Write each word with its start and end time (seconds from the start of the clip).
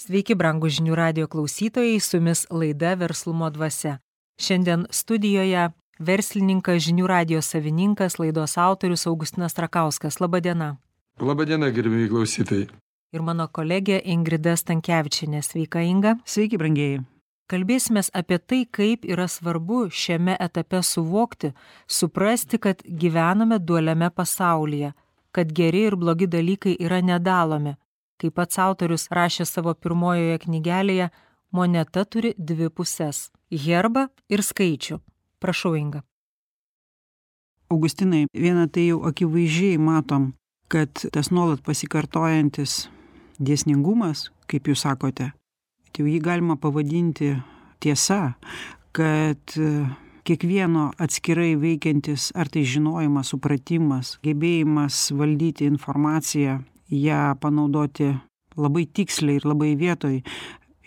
Sveiki, 0.00 0.32
brangų 0.32 0.70
žinių 0.72 0.94
radio 0.96 1.26
klausytojai, 1.28 1.98
su 2.00 2.16
jumis 2.16 2.46
laida 2.48 2.94
Verslumo 2.96 3.50
dvasia. 3.52 3.98
Šiandien 4.40 4.86
studijoje 4.96 5.66
verslininkas 6.00 6.86
žinių 6.86 7.08
radio 7.10 7.42
savininkas, 7.44 8.16
laidos 8.16 8.56
autorius 8.56 9.04
Augustinas 9.10 9.52
Trakauskas. 9.58 10.16
Labadiena. 10.24 10.70
Labadiena, 11.20 11.68
gerbėjai 11.68 12.08
klausytojai. 12.14 12.68
Ir 13.12 13.26
mano 13.26 13.44
kolegė 13.52 13.98
Ingrida 14.14 14.54
Stankievičinė. 14.56 15.42
Sveika, 15.44 15.84
Inga. 15.84 16.14
Sveiki, 16.24 16.56
brangieji. 16.56 17.02
Kalbėsime 17.52 18.00
apie 18.22 18.40
tai, 18.40 18.62
kaip 18.72 19.04
yra 19.04 19.28
svarbu 19.28 19.82
šiame 19.92 20.38
etape 20.40 20.80
suvokti, 20.80 21.52
suprasti, 21.84 22.56
kad 22.56 22.80
gyvename 22.88 23.60
dualiame 23.60 24.08
pasaulyje, 24.08 24.94
kad 25.36 25.52
geri 25.52 25.84
ir 25.90 26.00
blogi 26.00 26.30
dalykai 26.38 26.78
yra 26.80 27.04
nedalomi. 27.04 27.76
Kaip 28.20 28.34
pats 28.36 28.58
autorius 28.60 29.08
rašė 29.08 29.46
savo 29.48 29.72
pirmojoje 29.74 30.42
knygelėje, 30.42 31.08
moneta 31.56 32.04
turi 32.04 32.34
dvi 32.36 32.68
puses- 32.68 33.30
herbą 33.64 34.08
ir 34.28 34.40
skaičių. 34.44 35.00
Prašau, 35.40 35.74
Inga. 35.78 36.02
Augustinai, 37.70 38.26
vieną 38.34 38.66
tai 38.70 38.88
jau 38.90 39.00
akivaizdžiai 39.06 39.78
matom, 39.78 40.34
kad 40.68 40.92
tas 41.12 41.30
nuolat 41.30 41.62
pasikartojantis 41.62 42.88
dėsningumas, 43.40 44.28
kaip 44.46 44.64
jūs 44.64 44.82
sakote, 44.84 45.32
tai 45.92 46.04
jį 46.04 46.20
galima 46.20 46.56
pavadinti 46.56 47.42
tiesa, 47.80 48.34
kad 48.92 49.38
kiekvieno 50.24 50.90
atskirai 50.98 51.54
veikiantis 51.56 52.30
ar 52.34 52.50
tai 52.52 52.62
žinojimas, 52.68 53.32
supratimas, 53.32 54.18
gebėjimas 54.22 55.08
valdyti 55.16 55.70
informaciją, 55.70 56.60
ją 56.90 57.34
panaudoti 57.40 58.12
labai 58.56 58.86
tiksliai 58.86 59.38
ir 59.40 59.46
labai 59.46 59.74
vietoj. 59.78 60.20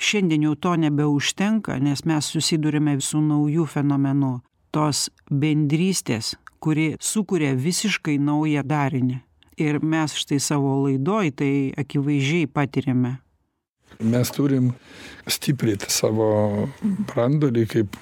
Šiandien 0.03 0.43
jau 0.43 0.55
to 0.55 0.75
nebeužtenka, 0.75 1.77
nes 1.79 2.03
mes 2.05 2.25
susidurime 2.25 2.99
su 3.01 3.21
nauju 3.21 3.65
fenomenu- 3.65 4.41
tos 4.73 5.09
bendrystės, 5.31 6.35
kuri 6.59 6.95
sukuria 6.99 7.53
visiškai 7.55 8.17
naują 8.19 8.63
darinį. 8.63 9.21
Ir 9.57 9.79
mes 9.79 10.13
štai 10.13 10.39
savo 10.39 10.87
laidoj 10.87 11.31
tai 11.35 11.73
akivaizdžiai 11.77 12.47
patiriame. 12.47 13.19
Mes 13.99 14.31
turim 14.31 14.73
stipryti 15.27 15.89
savo 15.89 16.69
brandolį 16.81 17.67
kaip, 17.67 17.95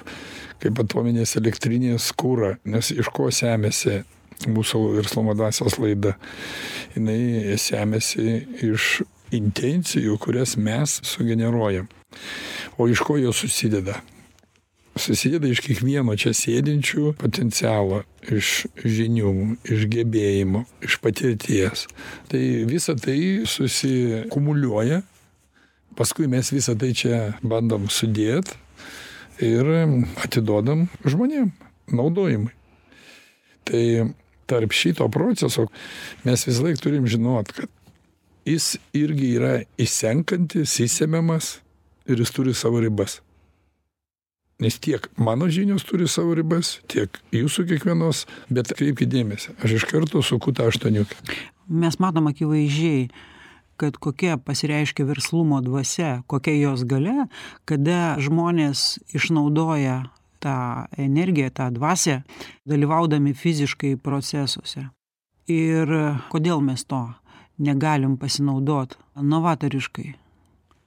kaip 0.64 0.80
atominės 0.80 1.36
elektrinės 1.36 2.14
kūrą, 2.16 2.56
nes 2.66 2.92
iš 2.92 3.10
ko 3.12 3.28
semėsi 3.28 4.04
mūsų 4.50 4.84
verslumo 5.00 5.36
dvasios 5.38 5.78
laida. 5.82 6.16
Jis 6.96 7.70
semėsi 7.72 8.42
iš 8.68 9.02
intencijų, 9.36 10.18
kurias 10.22 10.58
mes 10.60 11.00
sugeneruojam. 11.08 11.88
O 12.78 12.88
iš 12.92 13.04
ko 13.06 13.18
jos 13.20 13.44
susideda? 13.44 14.02
Susideda 15.00 15.48
iš 15.48 15.62
kiekvieno 15.64 16.18
čia 16.20 16.34
sėdinčių 16.36 17.14
potencialo, 17.20 18.02
iš 18.28 18.66
žinių, 18.84 19.32
iš 19.72 19.86
gebėjimų, 19.92 20.66
iš 20.84 20.98
patirties. 21.04 21.86
Tai 22.28 22.42
visa 22.68 22.98
tai 23.00 23.48
susikumuliuoja, 23.48 25.00
paskui 25.96 26.28
mes 26.32 26.52
visą 26.52 26.76
tai 26.80 26.92
čia 26.98 27.22
bandom 27.40 27.88
sudėti 27.88 28.60
ir 29.42 29.72
atiduodam 30.22 30.90
žmonėm 31.08 31.54
naudojimui. 31.96 32.52
Tai 33.64 33.84
tarp 34.52 34.76
šito 34.76 35.08
proceso 35.12 35.70
mes 36.28 36.46
visą 36.48 36.68
laiką 36.68 36.84
turim 36.84 37.08
žinot, 37.10 37.52
kad 37.56 37.72
jis 38.48 38.76
irgi 38.98 39.36
yra 39.40 39.54
įsenkantis, 39.82 40.78
įsemiamas 40.86 41.60
ir 42.10 42.22
jis 42.22 42.34
turi 42.36 42.56
savo 42.58 42.82
ribas. 42.84 43.20
Nes 44.62 44.78
tiek 44.78 45.08
mano 45.18 45.48
žinios 45.50 45.86
turi 45.88 46.06
savo 46.10 46.36
ribas, 46.38 46.76
tiek 46.92 47.18
jūsų 47.34 47.66
kiekvienos, 47.72 48.28
bet 48.54 48.70
kreipkite 48.78 49.10
dėmesį, 49.10 49.56
aš 49.58 49.80
iš 49.80 49.88
karto 49.90 50.22
suku 50.22 50.54
tą 50.54 50.70
aštuoniukę. 50.70 51.18
Mes 51.72 51.98
matom 52.04 52.30
akivaizdžiai, 52.30 53.08
kad 53.82 53.98
kokia 53.98 54.38
pasireiškia 54.38 55.08
verslumo 55.10 55.62
dvasia, 55.66 56.20
kokia 56.30 56.54
jos 56.60 56.84
gale, 56.86 57.26
kada 57.66 58.20
žmonės 58.22 59.00
išnaudoja 59.18 60.04
tą 60.42 60.56
energiją, 60.98 61.52
tą 61.54 61.70
dvasę, 61.76 62.22
dalyvaudami 62.68 63.34
fiziškai 63.38 63.96
procesuose. 64.02 64.88
Ir 65.52 65.92
kodėl 66.32 66.62
mes 66.64 66.86
to 66.86 67.06
negalim 67.62 68.18
pasinaudot 68.18 68.98
novatoriškai? 69.16 70.10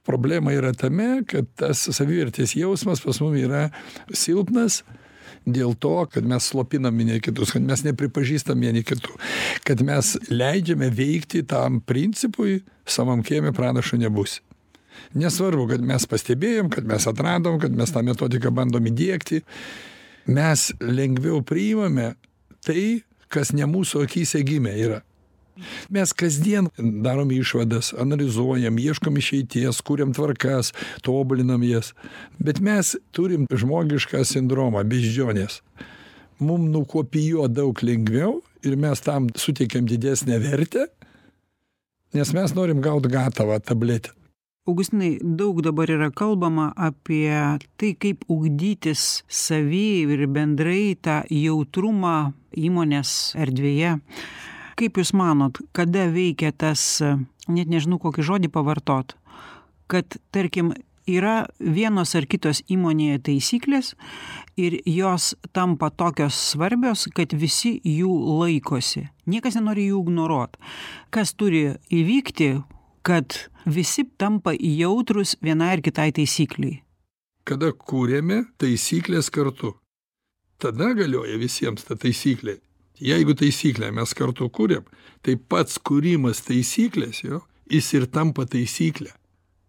Problema 0.05 0.53
yra 0.53 0.71
tame, 0.77 1.23
kad 1.25 1.47
tas 1.57 1.81
savivertės 1.97 2.53
jausmas 2.57 3.01
pas 3.01 3.19
mus 3.23 3.39
yra 3.41 3.69
silpnas 4.13 4.83
dėl 5.45 5.75
to, 5.81 5.95
kad 6.09 6.25
mes 6.25 6.45
slopinam 6.51 6.97
vieni 6.97 7.19
kitus, 7.23 7.53
kad 7.55 7.65
mes 7.65 7.83
nepripažįstam 7.85 8.61
vieni 8.61 8.83
kitų, 8.85 9.17
kad 9.65 9.81
mes 9.85 10.15
leidžiame 10.29 10.89
veikti 10.93 11.43
tam 11.47 11.81
principui, 11.81 12.59
savam 12.85 13.23
kiemė 13.25 13.53
pranašo 13.55 13.97
nebus. 14.01 14.39
Nesvarbu, 15.15 15.67
kad 15.71 15.83
mes 15.85 16.05
pastebėjom, 16.11 16.69
kad 16.73 16.87
mes 16.89 17.07
atradom, 17.09 17.59
kad 17.61 17.75
mes 17.75 17.91
tą 17.93 18.03
metodiką 18.05 18.51
bandom 18.55 18.87
įdėkti, 18.91 19.41
mes 20.27 20.69
lengviau 20.81 21.41
priimame 21.45 22.13
tai, 22.65 23.03
kas 23.31 23.53
ne 23.55 23.67
mūsų 23.69 24.05
akise 24.05 24.41
gimė 24.45 24.73
yra. 24.85 25.01
Mes 25.89 26.11
kasdien 26.11 26.67
darom 26.77 27.29
išvadas, 27.31 27.93
analizuojam, 27.99 28.75
ieškom 28.79 29.19
išeities, 29.21 29.79
kuriam 29.87 30.11
tvarkas, 30.13 30.73
tobulinam 31.05 31.63
jas. 31.63 31.93
Bet 32.39 32.59
mes 32.59 32.95
turim 33.15 33.47
žmogišką 33.47 34.23
sindromą 34.27 34.83
beždžionės. 34.83 35.61
Mums 36.43 36.73
nukopijuoti 36.73 37.55
daug 37.55 37.79
lengviau 37.87 38.41
ir 38.67 38.75
mes 38.75 38.99
tam 39.05 39.29
suteikiam 39.39 39.87
didesnę 39.87 40.41
vertę, 40.43 40.89
nes 42.15 42.35
mes 42.35 42.55
norim 42.57 42.83
gauti 42.83 43.11
gatavą 43.13 43.61
tabletę. 43.63 44.11
Augustinai, 44.65 45.19
daug 45.21 45.59
dabar 45.61 45.91
yra 45.93 46.07
kalbama 46.09 46.71
apie 46.73 47.29
tai, 47.77 47.91
kaip 48.01 48.23
ugdytis 48.33 49.21
savį 49.29 50.15
ir 50.15 50.23
bendrai 50.33 50.95
tą 50.97 51.19
jautrumą 51.29 52.33
įmonės 52.57 53.11
erdvėje. 53.37 53.91
Kaip 54.73 54.97
Jūs 54.97 55.13
manot, 55.13 55.61
kada 55.69 56.07
veikia 56.09 56.49
tas, 56.49 56.81
net 57.45 57.69
nežinau 57.69 58.01
kokį 58.01 58.25
žodį 58.25 58.49
pavartot, 58.57 59.13
kad 59.85 60.17
tarkim 60.33 60.73
yra 61.05 61.45
vienos 61.61 62.17
ar 62.17 62.25
kitos 62.25 62.65
įmonėje 62.65 63.21
taisyklės 63.29 63.93
ir 64.57 64.81
jos 64.89 65.35
tampa 65.53 65.91
tokios 65.93 66.41
svarbios, 66.41 67.05
kad 67.13 67.37
visi 67.37 67.77
jų 67.85 68.17
laikosi. 68.41 69.11
Niekas 69.29 69.61
nenori 69.61 69.91
jų 69.91 70.07
ignoruot. 70.07 70.57
Kas 71.13 71.37
turi 71.37 71.75
įvykti, 71.93 72.55
kad 73.05 73.37
visi 73.65 74.03
tampa 74.17 74.53
jautrus 74.57 75.35
vienai 75.45 75.75
ar 75.77 75.81
kitai 75.85 76.09
taisykliai. 76.17 76.81
Kada 77.45 77.69
kūrėme 77.69 78.39
taisyklės 78.57 79.29
kartu, 79.29 79.75
tada 80.57 80.93
galioja 80.97 81.37
visiems 81.37 81.85
ta 81.85 81.97
taisyklė. 82.01 82.57
Jeigu 82.97 83.35
taisyklę 83.37 83.91
mes 83.93 84.13
kartu 84.17 84.47
kūrėm, 84.49 84.85
tai 85.21 85.35
pats 85.35 85.77
kūrimas 85.77 86.41
taisyklės 86.47 87.21
jo, 87.27 87.43
jis 87.69 87.93
ir 87.93 88.07
tampa 88.09 88.47
taisyklė. 88.49 89.11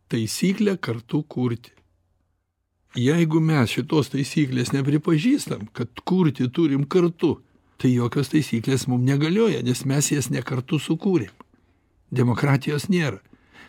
Taisyklę 0.09 0.77
kartu 0.81 1.25
kurti. 1.29 1.75
Jeigu 2.97 3.43
mes 3.45 3.75
šitos 3.75 4.09
taisyklės 4.15 4.73
nepripažįstam, 4.73 5.67
kad 5.77 5.91
kurti 6.09 6.49
turim 6.49 6.87
kartu, 6.89 7.35
tai 7.77 7.93
jokios 7.93 8.31
taisyklės 8.33 8.87
mums 8.89 9.05
negalioja, 9.05 9.61
nes 9.67 9.85
mes 9.85 10.15
jas 10.15 10.31
ne 10.33 10.41
kartu 10.41 10.81
sukūrėm. 10.81 11.35
Demokratijos 12.11 12.89
nėra. 12.93 13.21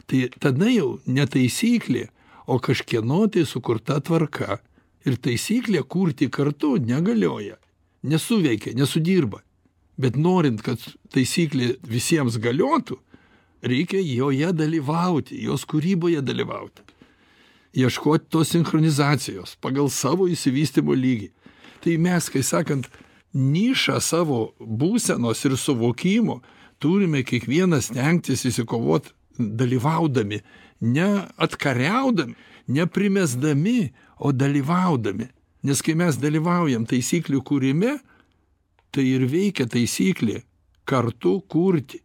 Tai 0.07 0.27
tada 0.39 0.69
jau 0.71 0.97
ne 1.05 1.25
taisyklė, 1.27 2.07
o 2.47 2.59
kažkieno 2.63 3.25
tai 3.31 3.43
sukurta 3.45 3.99
tvarka. 3.99 4.59
Ir 5.07 5.17
taisyklė 5.23 5.83
kurti 5.87 6.27
kartu 6.31 6.75
negalioja, 6.83 7.57
nesuveikia, 8.03 8.73
nesudirba. 8.75 9.41
Bet 9.97 10.17
norint, 10.19 10.61
kad 10.61 10.81
taisyklė 11.13 11.77
visiems 11.87 12.37
galiotų, 12.39 12.99
reikia 13.63 14.01
joje 14.03 14.51
dalyvauti, 14.53 15.39
jos 15.43 15.65
kūryboje 15.65 16.21
dalyvauti. 16.21 16.83
Ieškoti 17.77 18.29
tos 18.31 18.51
sinchronizacijos 18.53 19.57
pagal 19.61 19.89
savo 19.93 20.27
įsivystimo 20.29 20.95
lygį. 20.97 21.31
Tai 21.83 21.97
mes, 22.01 22.29
kai 22.33 22.43
sakant, 22.43 22.87
nišą 23.37 23.99
savo 24.01 24.53
būsenos 24.59 25.43
ir 25.45 25.57
suvokimo 25.59 26.39
turime 26.79 27.23
kiekvienas 27.27 27.91
stengtis 27.91 28.45
įsikovoti 28.49 29.13
dalyvaudami, 29.37 30.41
ne 30.81 31.07
atkariaudami, 31.37 32.35
neprimesdami, 32.67 33.79
o 34.17 34.31
dalyvaudami. 34.33 35.27
Nes 35.67 35.81
kai 35.85 35.93
mes 35.97 36.17
dalyvaujam 36.17 36.87
taisyklių 36.89 37.43
kūrime, 37.45 37.97
tai 38.89 39.03
ir 39.05 39.27
veikia 39.29 39.67
taisyklė 39.69 40.41
kartu 40.89 41.37
kurti. 41.49 42.01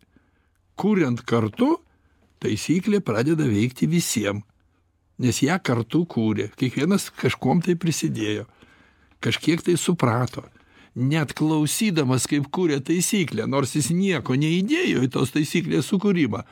Kuriant 0.77 1.21
kartu, 1.29 1.77
taisyklė 2.43 3.01
pradeda 3.01 3.47
veikti 3.49 3.89
visiems. 3.89 4.45
nes 5.23 5.39
ją 5.45 5.59
kartu 5.63 6.03
kūrė 6.09 6.49
kiekvienas 6.59 7.11
kažkuom 7.21 7.63
tai 7.63 7.77
prisidėjo 7.79 8.47
kažkiek 9.23 9.63
tai 9.63 9.77
suprato 9.79 10.43
net 10.95 11.33
klausydamas 11.39 12.27
kaip 12.29 12.51
kuria 12.53 12.81
taisyklę 12.85 13.47
nors 13.49 13.77
jis 13.77 13.91
nieko 13.95 14.37
neįdėjo 14.37 15.07
į 15.07 15.13
tos 15.15 15.33
taisyklės 15.35 15.89
sukūrimą 15.93 16.43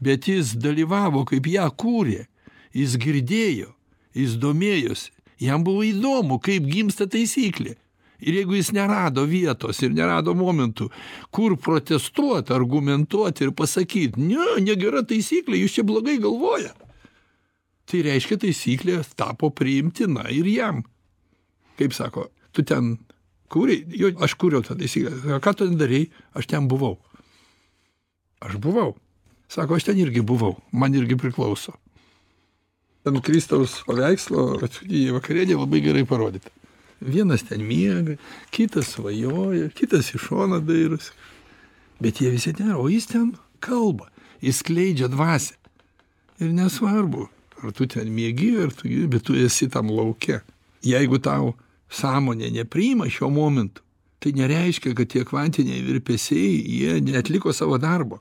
bet 0.00 0.28
jis 0.28 0.54
dalyvavo 0.60 1.24
kaip 1.28 1.46
ją 1.48 1.68
kūrė. 1.78 2.24
Jis 2.74 2.96
girdėjo 2.98 3.70
jis 4.18 4.36
domėjosi. 4.42 5.12
Jam 5.42 5.64
buvo 5.66 5.84
įdomu 5.86 6.38
kaip 6.42 6.66
gimsta 6.70 7.06
taisyklė. 7.10 7.76
Ir 8.24 8.38
jeigu 8.38 8.56
jis 8.56 8.70
nerado 8.72 9.24
vietos 9.28 9.82
ir 9.82 9.92
nerado 9.92 10.32
momentų 10.38 10.86
kur 11.34 11.56
protestuot 11.60 12.52
argumentuot 12.54 13.42
ir 13.42 13.50
pasakyt 13.52 14.16
ne 14.16 14.62
negera 14.64 15.02
taisyklė 15.04 15.60
jūs 15.60 15.76
čia 15.76 15.84
blogai 15.86 16.16
galvojat. 16.22 16.78
Tai 17.84 18.00
reiškia 18.06 18.38
taisyklė 18.46 19.02
tapo 19.18 19.50
priimtina 19.52 20.30
ir 20.32 20.48
jam. 20.48 20.84
Kaip 21.78 21.92
sako 21.92 22.30
tu 22.54 22.62
ten 22.62 22.94
kūrei 23.52 23.82
jo 24.00 24.10
aš 24.24 24.36
kūriau 24.40 24.64
tą 24.66 24.76
taisyklę. 24.78 25.38
Ką 25.42 25.54
tu 25.54 25.68
ten 25.68 25.78
darei? 25.80 26.08
Aš 26.34 26.48
ten 26.50 26.68
buvau. 26.70 26.98
Aš 28.44 28.58
buvau. 28.60 28.94
Sako 29.48 29.78
aš 29.78 29.88
ten 29.90 30.00
irgi 30.00 30.24
buvau. 30.24 30.56
Man 30.72 30.94
irgi 30.94 31.18
priklauso. 31.20 31.76
Ant 33.04 33.20
kristaus 33.24 33.82
paveikslo 33.84 34.54
paskutinėj 34.62 35.12
vakarienėj 35.18 35.58
labai 35.60 35.82
gerai 35.84 36.06
parodyta. 36.08 36.48
Vienas 37.04 37.44
ten 37.44 37.60
miega 37.68 38.16
kitas 38.54 38.94
svajoja 38.94 39.68
kitas 39.76 40.08
į 40.16 40.22
šoną 40.24 40.62
dairosi. 40.64 41.12
Bet 42.00 42.22
jie 42.22 42.32
visi 42.32 42.54
ten 42.56 42.72
o 42.72 42.88
jis 42.88 43.10
ten 43.10 43.34
kalba 43.60 44.08
jis 44.40 44.62
skleidžia 44.62 45.10
dvasią. 45.12 45.58
Ir 46.40 46.56
nesvarbu 46.56 47.28
ar 47.62 47.72
tu 47.76 47.86
ten 47.86 48.08
miegi 48.08 48.54
ar 48.64 48.72
tu 48.72 48.88
bet 49.08 49.24
tu 49.28 49.36
esi 49.36 49.68
tam 49.68 49.92
lauke. 49.92 50.40
Jeigu 50.84 51.20
tau 51.20 51.54
sąmonė 51.94 52.50
nepriima 52.54 53.08
šiuo 53.10 53.30
momentu 53.30 53.82
tai 54.18 54.32
nereiškia 54.32 54.94
kad 54.96 55.10
tie 55.12 55.24
kvantiniai 55.28 55.82
virpesiai 55.84 56.58
jie 56.58 57.00
neatliko 57.04 57.52
savo 57.52 57.78
darbo 57.78 58.20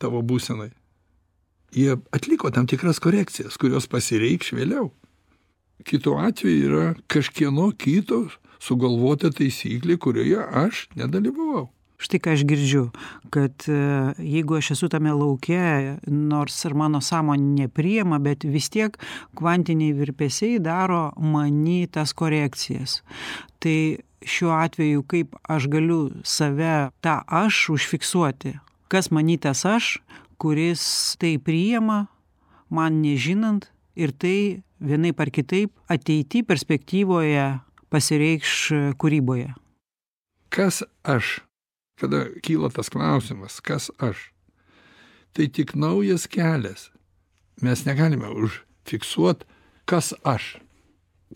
tavo 0.00 0.22
būsenoj 0.24 0.70
jie 1.72 1.96
atliko 2.10 2.50
tam 2.50 2.66
tikras 2.66 2.98
korekcijas 2.98 3.58
kurios 3.60 3.86
pasireikš 3.90 4.54
vėliau. 4.58 4.90
Kitu 5.86 6.16
atveju 6.20 6.64
yra 6.68 6.86
kažkieno 7.08 7.70
kito 7.78 8.26
sugalvota 8.60 9.30
taisyklė 9.32 9.96
kurioje 9.96 10.42
aš 10.64 10.88
nedalyvavau 10.98 11.70
štai 12.00 12.20
ką 12.24 12.34
aš 12.34 12.44
girdžiu 12.48 12.84
kad 13.34 13.66
jeigu 14.18 14.56
aš 14.58 14.72
esu 14.74 14.88
tame 14.92 15.12
lauke 15.14 15.98
nors 16.06 16.56
ir 16.64 16.74
mano 16.74 17.00
sąmonė 17.04 17.66
nepriima 17.66 18.18
bet 18.22 18.44
vis 18.44 18.70
tiek 18.72 18.96
kvantiniai 19.38 19.94
virpesiai 19.96 20.58
daro 20.62 21.10
many 21.20 21.86
tas 21.86 22.14
korekcijas. 22.16 23.00
Tai 23.60 24.00
šiuo 24.24 24.52
atveju 24.56 25.04
kaip 25.08 25.36
aš 25.48 25.68
galiu 25.72 26.00
save 26.24 26.90
tą 27.04 27.20
aš 27.26 27.68
užfiksuoti? 27.76 28.56
Kas 28.90 29.10
many 29.14 29.38
tas 29.38 29.64
aš 29.64 29.98
kuris 30.40 31.16
tai 31.20 31.36
priima 31.38 32.06
man 32.70 33.00
nežinant 33.04 33.68
ir 33.94 34.12
tai 34.12 34.62
vienaip 34.80 35.20
ar 35.20 35.30
kitaip 35.30 35.74
ateity 35.92 36.42
perspektyvoje 36.46 37.60
pasireikš 37.92 38.96
kūryboje? 39.00 39.52
Kas 40.50 40.82
aš 41.04 41.38
kada 42.00 42.26
kyla 42.44 42.70
tas 42.72 42.90
klausimas 42.92 43.60
kas 43.60 43.90
aš? 43.98 44.30
Tai 45.32 45.46
tik 45.46 45.76
naujas 45.78 46.26
kelias. 46.26 46.88
Mes 47.62 47.84
negalime 47.86 48.30
užfiksuot 48.32 49.44
kas 49.84 50.14
aš. 50.24 50.56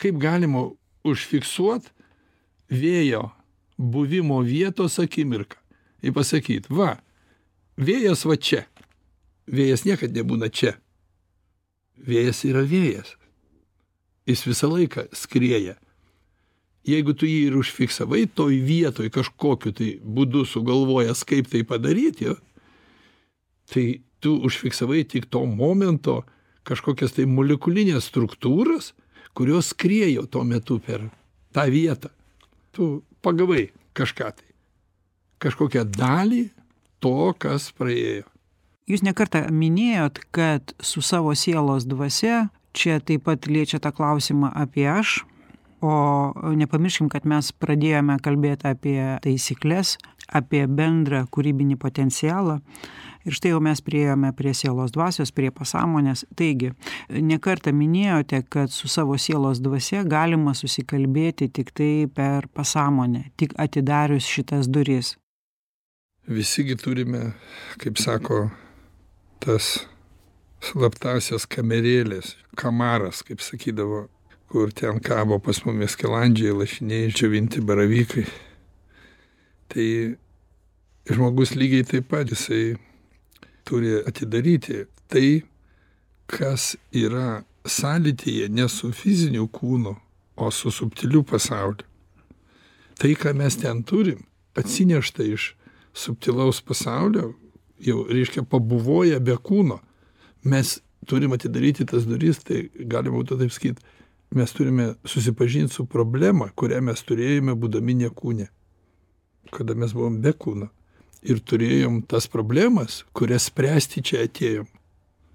Kaip 0.01 0.17
galima 0.19 0.67
užfiksuot 1.05 1.87
vėjo 2.71 3.29
buvimo 3.77 4.41
vietos 4.43 4.97
akimirką 4.99 5.59
ir 6.01 6.15
pasakyt 6.15 6.69
va 6.69 6.97
vėjas 7.77 8.25
va 8.25 8.35
čia. 8.37 8.65
Vėjas 9.45 9.85
niekad 9.85 10.15
nebūna 10.15 10.49
čia. 10.49 10.73
Vėjas 11.95 12.41
yra 12.49 12.65
vėjas. 12.65 13.13
Jis 14.25 14.41
visą 14.47 14.71
laiką 14.71 15.05
skrieja 15.13 15.75
jeigu 16.85 17.15
tu 17.17 17.29
jį 17.29 17.39
ir 17.49 17.57
užfiksavai 17.59 18.25
toj 18.37 18.59
vietoj 18.65 19.09
kažkokiu 19.13 19.73
tai 19.75 19.89
būdu 20.01 20.45
sugalvojęs 20.49 21.23
kaip 21.27 21.49
tai 21.51 21.63
padaryt 21.67 22.21
jo 22.21 22.35
tai 23.73 24.01
tu 24.19 24.37
užfiksavai 24.45 25.03
tik 25.09 25.27
to 25.29 25.45
momento 25.45 26.23
kažkokias 26.65 27.17
tai 27.17 27.25
molekulines 27.29 28.07
struktūras 28.09 28.93
kurios 29.35 29.73
skriejo 29.73 30.25
tuo 30.25 30.43
metu 30.47 30.79
per 30.79 31.09
tą 31.53 31.67
vietą. 31.71 32.09
Tu 32.71 33.03
pagavai 33.21 33.69
kažką 33.95 34.31
tai 34.39 34.49
kažkokią 35.43 35.83
dalį 35.91 36.47
to 37.03 37.33
kas 37.37 37.69
praėjo. 37.75 38.25
Jūs 38.89 39.03
ne 39.03 39.13
kartą 39.17 39.43
minėjot 39.51 40.21
kad 40.35 40.73
su 40.79 41.03
savo 41.03 41.33
sielos 41.35 41.87
dvasia 41.89 42.47
čia 42.75 42.99
taip 43.03 43.25
pat 43.27 43.49
liečiat 43.49 43.83
tą 43.83 43.91
klausimą 43.95 44.51
apie 44.55 44.87
aš 44.89 45.23
o 45.81 46.53
nepamirškim 46.55 47.09
kad 47.11 47.25
mes 47.27 47.51
pradėjome 47.51 48.17
kalbėt 48.23 48.65
apie 48.67 48.99
taisykles 49.23 49.95
apie 50.33 50.65
bendrą 50.67 51.25
kūrybinį 51.29 51.77
potencialą. 51.81 52.59
Ir 53.25 53.33
štai 53.33 53.55
jau 53.55 53.59
mes 53.63 53.81
priėjome 53.81 54.29
prie 54.37 54.53
sielos 54.53 54.93
dvasios 54.93 55.31
prie 55.33 55.49
pasąmonės. 55.53 56.25
Taigi 56.37 56.71
ne 57.09 57.39
kartą 57.41 57.73
minėjote 57.73 58.43
kad 58.49 58.73
su 58.73 58.89
savo 58.91 59.17
sielos 59.17 59.61
dvasia 59.65 60.03
galima 60.05 60.53
susikalbėti 60.53 61.49
tiktai 61.49 62.05
per 62.13 62.47
pasąmonę 62.53 63.31
tik 63.37 63.57
atidarius 63.57 64.29
šitas 64.29 64.69
duris. 64.69 65.15
Visi 66.25 66.65
gi 66.65 66.77
turime 66.77 67.33
kaip 67.81 67.97
sako 68.01 68.49
tas 69.41 69.85
slaptąsias 70.65 71.45
kamerėles 71.49 72.33
kamaras 72.57 73.21
kaip 73.25 73.41
sakydavo 73.41 74.05
kur 74.49 74.71
ten 74.71 74.99
kabo 74.99 75.39
pas 75.39 75.63
mumis 75.65 75.95
skilandžiai 75.95 76.53
lašiniai 76.55 77.11
džiovinti 77.11 77.61
baravykai. 77.61 78.25
Tai 79.71 79.87
žmogus 81.09 81.55
lygiai 81.55 81.85
taip 81.85 82.09
pat 82.09 82.29
jisai 82.29 82.75
turi 83.65 83.97
atidaryti 84.05 84.85
tai 85.09 85.43
kas 86.27 86.75
yra 86.93 87.43
sąlytyje 87.65 88.49
ne 88.49 88.69
su 88.69 88.91
fiziniu 88.93 89.47
kūnu 89.49 89.95
o 90.35 90.51
su 90.51 90.71
subtiliu 90.71 91.23
pasauliu. 91.23 91.85
Tai 92.95 93.11
ką 93.21 93.33
mes 93.35 93.57
ten 93.59 93.83
turim 93.83 94.23
atsinešta 94.55 95.23
iš 95.23 95.55
subtilaus 95.93 96.61
pasaulio 96.61 97.33
jau 97.79 98.05
reiškia 98.07 98.43
pabuvoję 98.43 99.19
be 99.19 99.35
kūno. 99.35 99.79
Mes 100.43 100.79
turim 101.07 101.33
atidaryti 101.35 101.85
tas 101.85 102.05
duris 102.07 102.39
tai 102.43 102.69
galima 102.75 103.19
būtų 103.19 103.39
taip 103.41 103.53
sakyt 103.53 103.81
mes 104.31 104.53
turime 104.55 104.93
susipažint 105.05 105.71
su 105.71 105.85
problema 105.85 106.49
kurią 106.55 106.81
mes 106.81 107.03
turėjome 107.03 107.55
būdami 107.59 107.97
ne 108.01 108.09
kūne. 108.09 108.47
Kada 109.53 109.75
mes 109.75 109.93
buvom 109.93 110.21
be 110.21 110.33
kūno. 110.33 110.69
Ir 111.25 111.41
turėjom 111.41 112.01
tas 112.09 112.27
problemas 112.29 113.03
kurias 113.13 113.49
spręsti 113.49 114.03
čia 114.05 114.25
atėjom. 114.25 114.67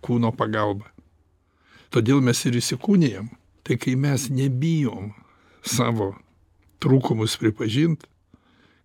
Kūno 0.00 0.32
pagalba. 0.36 0.90
Todėl 1.90 2.22
mes 2.22 2.38
ir 2.46 2.58
įsikūnijam. 2.60 3.30
Tai 3.66 3.76
kai 3.76 3.96
mes 3.98 4.28
nebijom 4.32 5.10
savo 5.62 6.14
trūkumus 6.80 7.36
pripažint 7.38 8.06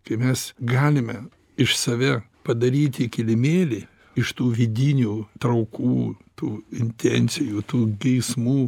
kai 0.05 0.17
mes 0.21 0.53
galime 0.59 1.15
iš 1.57 1.75
save 1.79 2.19
padaryti 2.45 3.07
kilimėlį 3.09 3.81
iš 4.21 4.33
tų 4.37 4.51
vidinių 4.59 5.15
traukų 5.41 5.95
tų 6.39 6.51
intencijų 6.81 7.63
tų 7.71 7.81
geismų 8.03 8.59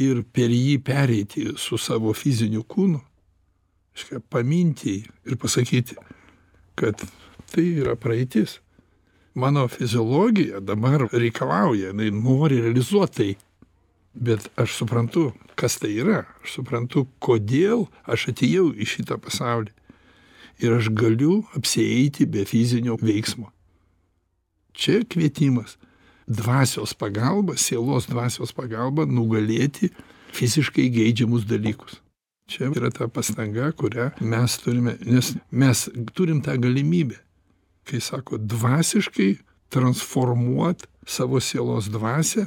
ir 0.00 0.24
per 0.24 0.50
jį 0.52 0.80
pereiti 0.84 1.50
su 1.60 1.78
savo 1.78 2.12
fiziniu 2.16 2.64
kūnu 2.64 3.00
reiškia 4.00 4.20
paminti 4.30 4.96
jį 4.96 5.04
ir 5.26 5.36
pasakyti 5.36 5.96
kad 6.74 7.02
tai 7.52 7.66
yra 7.82 7.96
praeitis. 7.96 8.60
Mano 9.34 9.68
fiziologija 9.68 10.60
dabar 10.60 11.08
reikalauja 11.12 11.90
jinai 11.90 12.10
nori 12.10 12.60
realizuot 12.60 13.14
tai. 13.14 13.34
Bet 14.14 14.48
aš 14.56 14.74
suprantu 14.74 15.32
kas 15.54 15.76
tai 15.78 15.92
yra. 16.00 16.24
Aš 16.42 16.56
suprantu 16.58 17.06
kodėl 17.20 17.86
aš 18.06 18.30
atėjau 18.32 18.70
į 18.74 18.88
šitą 18.88 19.20
pasaulį. 19.22 19.70
Ir 20.60 20.76
aš 20.76 20.90
galiu 20.96 21.44
apsieiti 21.56 22.26
be 22.26 22.44
fizinio 22.44 22.96
veiksmo. 23.00 23.52
Čia 24.72 25.04
kvietimas 25.04 25.76
dvasios 26.30 26.94
pagalba 26.94 27.56
sielos 27.58 28.06
dvasios 28.06 28.54
pagalba 28.54 29.06
nugalėti 29.06 29.90
fiziškai 30.36 30.86
geidžiamus 30.94 31.46
dalykus. 31.50 31.98
Čia 32.50 32.70
yra 32.70 32.90
ta 32.94 33.08
pastanga 33.10 33.70
kurią 33.74 34.10
mes 34.22 34.56
turime 34.62 34.96
nes 35.02 35.34
mes 35.50 35.88
turim 36.14 36.40
tą 36.42 36.54
galimybę 36.62 37.18
kai 37.90 38.00
sako 38.00 38.38
dvasiškai 38.38 39.36
transformuot 39.74 40.86
savo 41.06 41.42
sielos 41.42 41.90
dvasią 41.90 42.46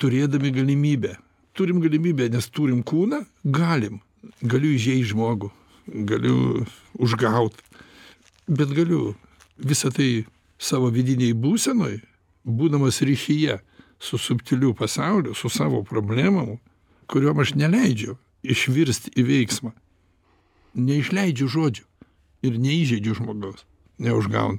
turėdami 0.00 0.52
galimybę. 0.52 1.16
Turim 1.54 1.80
galimybę 1.80 2.28
nes 2.28 2.48
turim 2.50 2.82
kūną 2.82 3.22
galim. 3.44 4.00
Galiu 4.42 4.72
įžeist 4.74 5.12
žmogų 5.12 5.52
galiu 5.86 6.64
užgaut 6.96 7.56
bet 8.48 8.72
galiu 8.72 9.14
visa 9.58 9.90
tai 9.92 10.24
savo 10.58 10.90
vidinėj 10.92 11.34
būsenoj 11.36 12.00
būdamas 12.44 13.00
ryšyje 13.02 13.58
su 13.98 14.18
subtiliu 14.18 14.74
pasauliu 14.74 15.34
su 15.34 15.48
savo 15.48 15.82
problemom 15.82 16.58
kuriom 17.08 17.40
aš 17.40 17.54
neleidžiu 17.54 18.16
išvirst 18.44 19.10
į 19.16 19.24
veiksmą. 19.24 19.72
Neišleidžiu 20.74 21.48
žodžių 21.48 21.84
ir 22.44 22.56
neįžeidžiu 22.60 23.14
žmogaus. 23.20 23.64
Neužgaunu. 23.98 24.58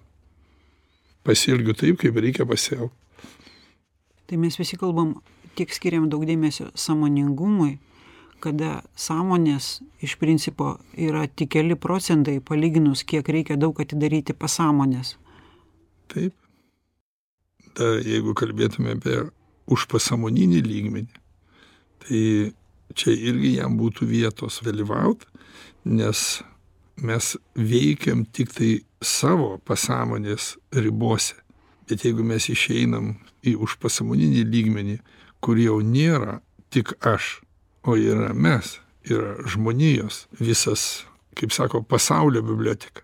Pasielgiu 1.26 1.74
taip 1.78 2.00
kaip 2.02 2.16
reikia 2.16 2.46
pasielgt 2.48 2.94
tai 4.28 4.38
mes 4.38 4.58
visi 4.58 4.78
kalbam 4.78 5.16
tiek 5.56 5.72
skiriam 5.74 6.10
daug 6.10 6.26
dėmesio 6.26 6.72
sąmoningumui 6.74 7.78
kada 8.44 8.82
sąmonės 9.00 9.80
iš 10.06 10.18
principo 10.22 10.76
yra 10.98 11.26
tik 11.28 11.54
keli 11.56 11.78
procentai 11.78 12.40
palyginus 12.42 13.06
kiek 13.08 13.30
reikia 13.30 13.58
daug 13.58 13.80
atidaryti 13.82 14.36
pasąmonės. 14.38 15.16
Taip 16.12 16.34
dar 17.76 18.02
jeigu 18.06 18.36
kalbėtume 18.38 18.96
apie 18.96 19.22
užpasąmoninį 19.72 20.62
lygmenį 20.66 21.22
tai 22.06 22.22
čia 22.96 23.16
irgi 23.16 23.56
jam 23.60 23.80
būtų 23.80 24.08
vietos 24.10 24.62
dalyvaut 24.66 25.26
nes 25.86 26.42
mes 26.96 27.36
veikiam 27.56 28.24
tiktai 28.26 28.86
savo 29.04 29.58
pasąmonės 29.68 30.56
ribose. 30.72 31.36
Bet 31.90 32.06
jeigu 32.06 32.24
mes 32.26 32.48
išeinam 32.50 33.14
į 33.46 33.58
užpasąmoninį 33.62 34.46
lygmenį 34.50 34.98
kur 35.44 35.60
jau 35.62 35.78
nėra 35.86 36.40
tik 36.74 36.96
aš 37.06 37.40
o 37.86 37.94
yra 38.00 38.34
mes 38.34 38.80
yra 39.06 39.36
žmonijos 39.46 40.26
visas 40.42 41.06
kaip 41.38 41.54
sako 41.54 41.84
pasaulio 41.86 42.42
biblioteka 42.42 43.04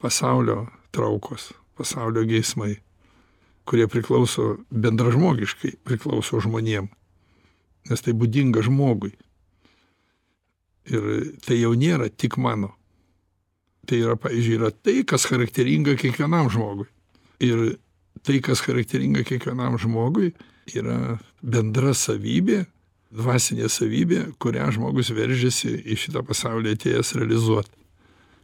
pasaulio 0.00 0.68
traukos 0.94 1.50
pasaulio 1.76 2.24
geismai 2.24 2.78
kurie 3.68 3.88
priklauso 3.90 4.56
bendražmogiškai 4.72 5.76
priklauso 5.84 6.40
žmonėm 6.44 6.88
nes 7.90 8.04
tai 8.04 8.14
būdinga 8.16 8.62
žmogui. 8.66 9.12
Ir 10.88 11.04
tai 11.44 11.58
jau 11.60 11.74
nėra 11.76 12.08
tik 12.08 12.38
mano. 12.40 12.72
Tai 13.88 14.00
yra 14.00 14.16
pavyzdžiui 14.20 14.56
yra 14.58 14.70
tai 14.72 15.02
kas 15.08 15.26
charakteringa 15.28 15.96
kiekvienam 16.00 16.50
žmogui. 16.52 16.88
Ir 17.44 17.78
tai 18.24 18.40
kas 18.44 18.62
charakteringa 18.64 19.24
kiekvienam 19.28 19.78
žmogui 19.80 20.32
yra 20.76 21.18
bendra 21.40 21.94
savybė 21.96 22.66
dvasinė 23.14 23.70
savybė 23.72 24.24
kurią 24.42 24.66
žmogus 24.76 25.08
veržiasi 25.16 25.70
į 25.88 25.96
šitą 25.96 26.20
pasaulį 26.28 26.74
atėjęs 26.76 27.14
realizuot. 27.16 27.70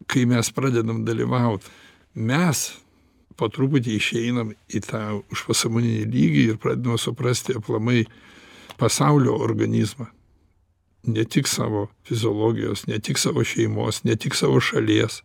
Kai 0.08 0.24
mes 0.28 0.48
pradedam 0.56 1.02
dalyvaut 1.04 1.64
mes 2.14 2.62
po 3.36 3.48
truputį 3.50 3.96
išeinam 3.98 4.52
į 4.70 4.82
tą 4.86 5.02
užpasąmoninį 5.34 6.04
lygį 6.10 6.44
ir 6.52 6.60
pradedam 6.62 6.98
suprasti 7.00 7.56
aplamai 7.58 8.04
pasaulio 8.78 9.36
organizmą. 9.42 10.06
Ne 11.04 11.24
tik 11.28 11.48
savo 11.50 11.88
fiziologijos 12.08 12.86
ne 12.88 12.98
tik 12.98 13.20
savo 13.20 13.44
šeimos 13.44 14.04
ne 14.08 14.16
tik 14.16 14.36
savo 14.38 14.60
šalies 14.60 15.20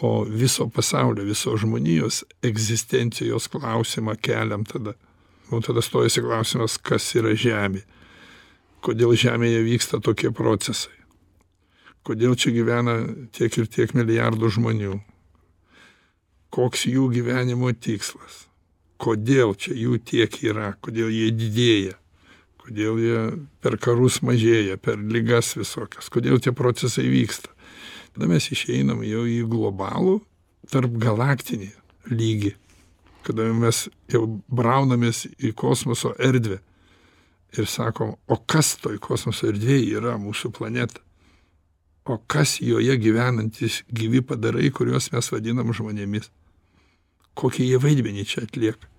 o 0.00 0.24
viso 0.24 0.68
pasaulio 0.68 1.24
visos 1.24 1.60
žmonijos 1.60 2.22
egzistencijos 2.42 3.48
klausimą 3.48 4.14
keliam 4.22 4.64
tada. 4.64 4.92
Nu 5.50 5.60
tada 5.60 5.82
stojasi 5.82 6.22
klausimas 6.22 6.76
kas 6.78 7.08
yra 7.16 7.34
žemė. 7.34 7.82
Kodėl 8.84 9.16
žemėje 9.18 9.64
vyksta 9.66 9.98
tokie 9.98 10.30
procesai? 10.30 10.94
Kodėl 12.06 12.36
čia 12.38 12.52
gyvena 12.54 13.00
tiek 13.34 13.56
ir 13.58 13.66
tiek 13.66 13.94
milijardų 13.96 14.52
žmonių 14.54 15.00
koks 16.54 16.86
jų 16.88 17.08
gyvenimo 17.12 17.72
tikslas. 17.72 18.46
Kodėl 18.98 19.54
čia 19.54 19.76
jų 19.78 19.98
tiek 20.02 20.40
yra 20.42 20.72
kodėl 20.82 21.10
jie 21.14 21.30
didėja 21.34 21.96
kodėl 22.68 22.98
jie 23.00 23.20
per 23.64 23.78
karus 23.80 24.18
mažėja 24.20 24.76
per 24.76 24.98
ligas 25.00 25.54
visokias 25.56 26.10
kodėl 26.12 26.40
tie 26.42 26.52
procesai 26.52 27.06
vyksta. 27.08 27.52
Tada 28.12 28.28
mes 28.28 28.50
išeinam 28.52 29.04
jau 29.06 29.24
į 29.24 29.44
globalų 29.48 30.18
tarpgalaktinį 30.72 31.70
lygį 32.12 32.56
kada 33.28 33.50
mes 33.52 33.86
jau 34.08 34.24
braunamės 34.48 35.26
į 35.36 35.52
kosmoso 35.58 36.14
erdvę 36.16 36.62
ir 37.58 37.68
sakom 37.68 38.14
o 38.28 38.38
kas 38.48 38.76
toj 38.80 38.96
kosmoso 39.04 39.50
erdvėj 39.50 39.84
yra 39.98 40.16
mūsų 40.20 40.52
planeta? 40.56 41.02
O 42.08 42.16
kas 42.24 42.56
joje 42.64 42.94
gyvenantys 42.96 43.82
gyvi 43.92 44.22
padarai 44.24 44.70
kuriuos 44.72 45.10
mes 45.12 45.28
vadinam 45.32 45.74
žmonėmis 45.76 46.30
kokį 47.38 47.70
jie 47.70 47.80
vaidmenį 47.82 48.24
čia 48.28 48.44
atlieka. 48.46 48.90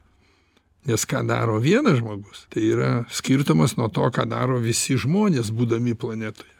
Nes 0.87 1.03
ką 1.05 1.25
daro 1.27 1.57
vienas 1.59 1.99
žmogus 1.99 2.45
tai 2.53 2.63
yra 2.71 2.91
skirtumas 3.11 3.75
nuo 3.77 3.89
to 3.91 4.07
ką 4.15 4.23
daro 4.31 4.59
visi 4.63 4.95
žmonės 4.97 5.51
būdami 5.51 5.95
planetoje. 5.99 6.55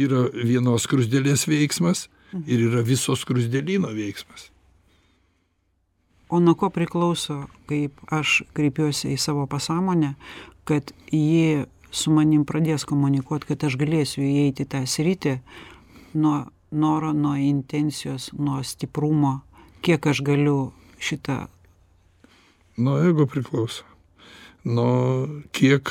Yra 0.00 0.26
vienos 0.34 0.86
skruzdėlės 0.86 1.46
veiksmas 1.50 2.08
ir 2.46 2.66
yra 2.68 2.82
viso 2.86 3.14
skruzdėlyno 3.18 3.92
veiksmas. 3.94 4.50
O 6.30 6.38
nuo 6.38 6.54
ko 6.54 6.70
priklauso 6.70 7.44
kaip 7.70 7.98
aš 8.14 8.42
kreipiuosi 8.54 9.14
į 9.14 9.18
savo 9.18 9.46
pasąmonę 9.50 10.14
kad 10.66 10.92
ji 11.10 11.66
su 11.90 12.12
manim 12.14 12.44
pradės 12.46 12.86
komunikuot 12.86 13.46
kad 13.48 13.66
aš 13.66 13.78
galėsiu 13.78 14.22
įeit 14.22 14.62
į 14.62 14.66
tą 14.70 14.84
sritį 14.86 15.38
nuo 16.14 16.44
noro 16.70 17.10
nuo 17.12 17.34
intencijos 17.34 18.30
nuo 18.38 18.62
stiprumo 18.62 19.40
kiek 19.82 20.06
aš 20.12 20.22
galiu 20.26 20.58
šitą 21.00 21.46
nuo 22.80 23.08
ego 23.08 23.26
priklauso. 23.26 23.84
Nuo 24.64 25.28
kiek 25.52 25.90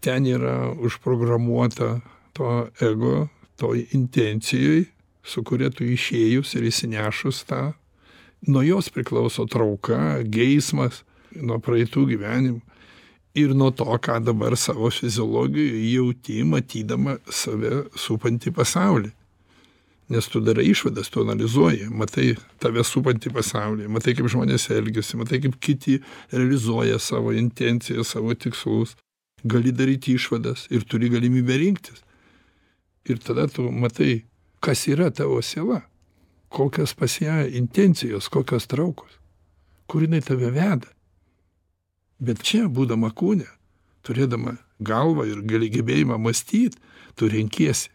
ten 0.00 0.26
yra 0.26 0.72
užprogramuota 0.72 2.00
to 2.32 2.68
ego 2.80 3.28
toj 3.56 3.86
intencijoj 3.92 4.84
su 5.22 5.44
kuria 5.44 5.70
tu 5.70 5.84
išėjus 5.84 6.54
ir 6.56 6.66
išsinešus 6.70 7.44
tą. 7.50 7.60
Nuo 8.48 8.62
jos 8.64 8.88
priklauso 8.90 9.44
trauka 9.46 10.22
geismas 10.24 11.02
nuo 11.36 11.60
praeitų 11.60 12.06
gyvenimų. 12.14 12.60
Ir 13.38 13.52
nuo 13.54 13.70
to 13.70 13.86
ką 14.02 14.16
dabar 14.24 14.56
savo 14.58 14.88
fiziologijoj 14.90 15.84
jauti 15.92 16.40
matydama 16.42 17.18
save 17.30 17.84
supantį 17.94 18.50
pasaulį 18.56 19.12
nes 20.10 20.26
tu 20.28 20.40
darai 20.42 20.66
išvadas 20.66 21.10
tu 21.10 21.22
analizuoji 21.22 21.86
matai 21.94 22.32
tave 22.62 22.82
supantį 22.86 23.30
pasaulį 23.36 23.86
matai 23.94 24.16
kaip 24.18 24.26
žmonės 24.32 24.66
elgiasi 24.74 25.20
matai 25.20 25.38
kaip 25.44 25.54
kiti 25.62 26.00
realizuoja 26.32 26.98
savo 26.98 27.32
intencijas 27.32 28.10
savo 28.16 28.34
tikslus. 28.34 28.96
Gali 29.44 29.72
daryti 29.72 30.12
išvadas 30.18 30.66
ir 30.68 30.82
turi 30.84 31.08
galimybę 31.08 31.56
rinktis. 31.56 32.02
Ir 33.08 33.22
tada 33.24 33.46
tu 33.48 33.70
matai 33.70 34.26
kas 34.60 34.84
yra 34.90 35.08
tavo 35.14 35.38
siela 35.42 35.80
kokios 36.50 36.92
pas 36.98 37.14
ją 37.22 37.46
intencijos 37.46 38.28
kokios 38.28 38.66
traukos 38.66 39.14
kur 39.86 40.02
jinai 40.02 40.20
tave 40.20 40.50
veda. 40.50 40.90
Bet 42.18 42.42
čia 42.42 42.66
būdama 42.68 43.14
kūne 43.14 43.46
turėdama 44.04 44.58
galvą 44.82 45.24
ir 45.30 45.40
gali 45.46 45.70
gebėjimą 45.70 46.18
mąstyt 46.18 46.76
tu 47.14 47.30
renkiesi 47.30 47.94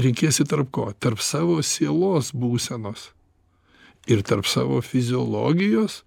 renkiesi 0.00 0.46
tarp 0.48 0.70
ko? 0.74 0.88
Tarp 0.98 1.20
savo 1.22 1.60
sielos 1.62 2.32
būsenos. 2.34 3.10
Ir 4.10 4.22
tarp 4.26 4.48
savo 4.48 4.80
fiziologijos 4.84 6.02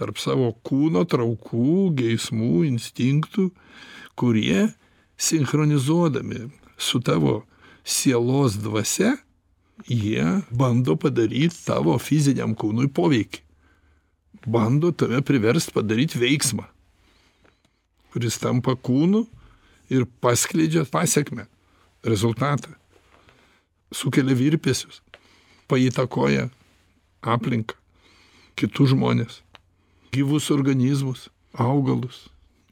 tarp 0.00 0.16
savo 0.18 0.54
kūno 0.64 1.04
traukų 1.04 1.92
geismų 1.98 2.64
instinktų 2.70 3.50
kurie 4.16 4.70
sinchronizuodami 5.20 6.48
su 6.80 7.00
tavo 7.04 7.42
sielos 7.84 8.56
dvasia 8.62 9.18
jie 9.84 10.24
bando 10.50 10.96
padaryt 10.96 11.54
tavo 11.66 11.98
fiziniam 12.00 12.56
kūnui 12.56 12.88
poveikį. 12.88 13.42
Bando 14.48 14.90
tave 14.96 15.20
priverst 15.22 15.70
padaryt 15.76 16.16
veiksmą 16.18 16.64
kuris 18.12 18.36
tampa 18.40 18.74
kūnu 18.76 19.24
ir 19.92 20.04
paskleidžia 20.20 20.84
pasekmę 20.92 21.46
rezultatą 22.04 22.74
sukelia 23.92 24.36
virpesius 24.36 25.02
paįtakoja 25.70 26.48
aplinką 27.22 27.78
kitus 28.58 28.92
žmones 28.92 29.40
gyvus 30.12 30.50
organizmus 30.52 31.28
augalus 31.52 32.26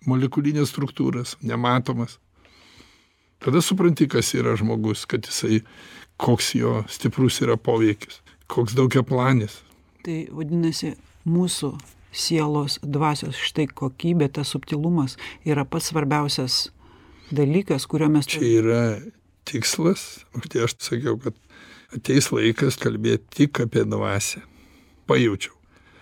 molekulines 0.09 0.71
struktūras 0.73 1.37
nematomas. 1.45 2.19
Tada 3.41 3.61
supranti 3.65 4.09
kas 4.09 4.33
yra 4.37 4.57
žmogus 4.57 5.07
kad 5.09 5.25
jisai 5.29 5.62
koks 6.21 6.55
jo 6.57 6.81
stiprus 6.89 7.41
yra 7.45 7.57
poveikis 7.57 8.21
koks 8.50 8.75
daugiaplanis. 8.77 9.61
Tai 10.05 10.19
vadinasi 10.35 10.95
mūsų 11.29 11.73
sielos 12.11 12.81
dvasios 12.83 13.39
štai 13.39 13.69
kokybė 13.71 14.31
tas 14.35 14.50
subtilumas 14.53 15.17
yra 15.47 15.65
pats 15.65 15.93
svarbiausias 15.93 16.61
dalykas 17.31 17.87
kurio 17.87 18.09
mes 18.11 18.27
čia 18.27 18.43
yra 18.59 18.83
tikslas 19.50 20.25
tai 20.49 20.64
aš 20.66 20.78
sakiau 20.83 21.19
kad 21.21 21.37
ateis 21.95 22.30
laikas 22.33 22.78
kalbėt 22.80 23.26
tik 23.35 23.62
apie 23.64 23.85
dvasią. 23.85 24.45
Pajaučiau 25.11 25.61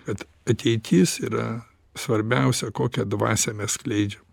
kad 0.09 0.25
ateitis 0.49 1.19
yra 1.21 1.61
svarbiausia 1.97 2.71
kokią 2.71 3.05
dvasią 3.05 3.53
mes 3.55 3.75
skleidžiam. 3.77 4.25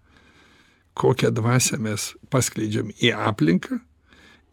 Kokią 0.95 1.33
dvasią 1.35 1.81
mes 1.83 2.13
paskleidžiam 2.31 2.93
į 3.03 3.11
aplinką 3.11 3.81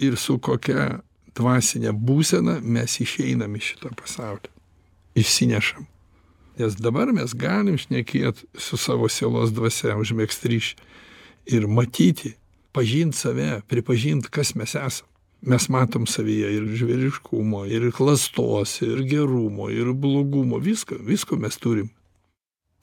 ir 0.03 0.17
su 0.19 0.41
kokia 0.43 0.99
dvasine 1.39 1.93
būsena 1.95 2.57
mes 2.61 2.99
išeinam 3.05 3.55
iš 3.57 3.69
šito 3.71 3.93
pasaulio. 4.01 4.51
Išsinešam. 5.15 5.87
Nes 6.59 6.75
dabar 6.75 7.13
mes 7.15 7.37
galim 7.39 7.79
šnekėt 7.79 8.43
su 8.59 8.77
savo 8.77 9.07
sielos 9.09 9.55
dvasia 9.55 9.95
užmegzt 10.01 10.43
ryšį 10.43 10.75
ir 11.55 11.71
matyti 11.71 12.35
pažint 12.73 13.17
save 13.17 13.61
pripažint 13.69 14.29
kas 14.33 14.55
mes 14.55 14.75
esam. 14.75 15.09
Mes 15.43 15.67
matom 15.75 16.07
savyje 16.07 16.53
ir 16.55 16.69
žvėriškumo 16.79 17.65
ir 17.67 17.89
klastos 17.97 18.77
ir 18.87 19.03
gerumo 19.11 19.67
ir 19.75 19.91
blogumo. 19.93 20.61
Visko 20.63 21.01
visko 21.03 21.37
mes 21.37 21.59
turim. 21.59 21.91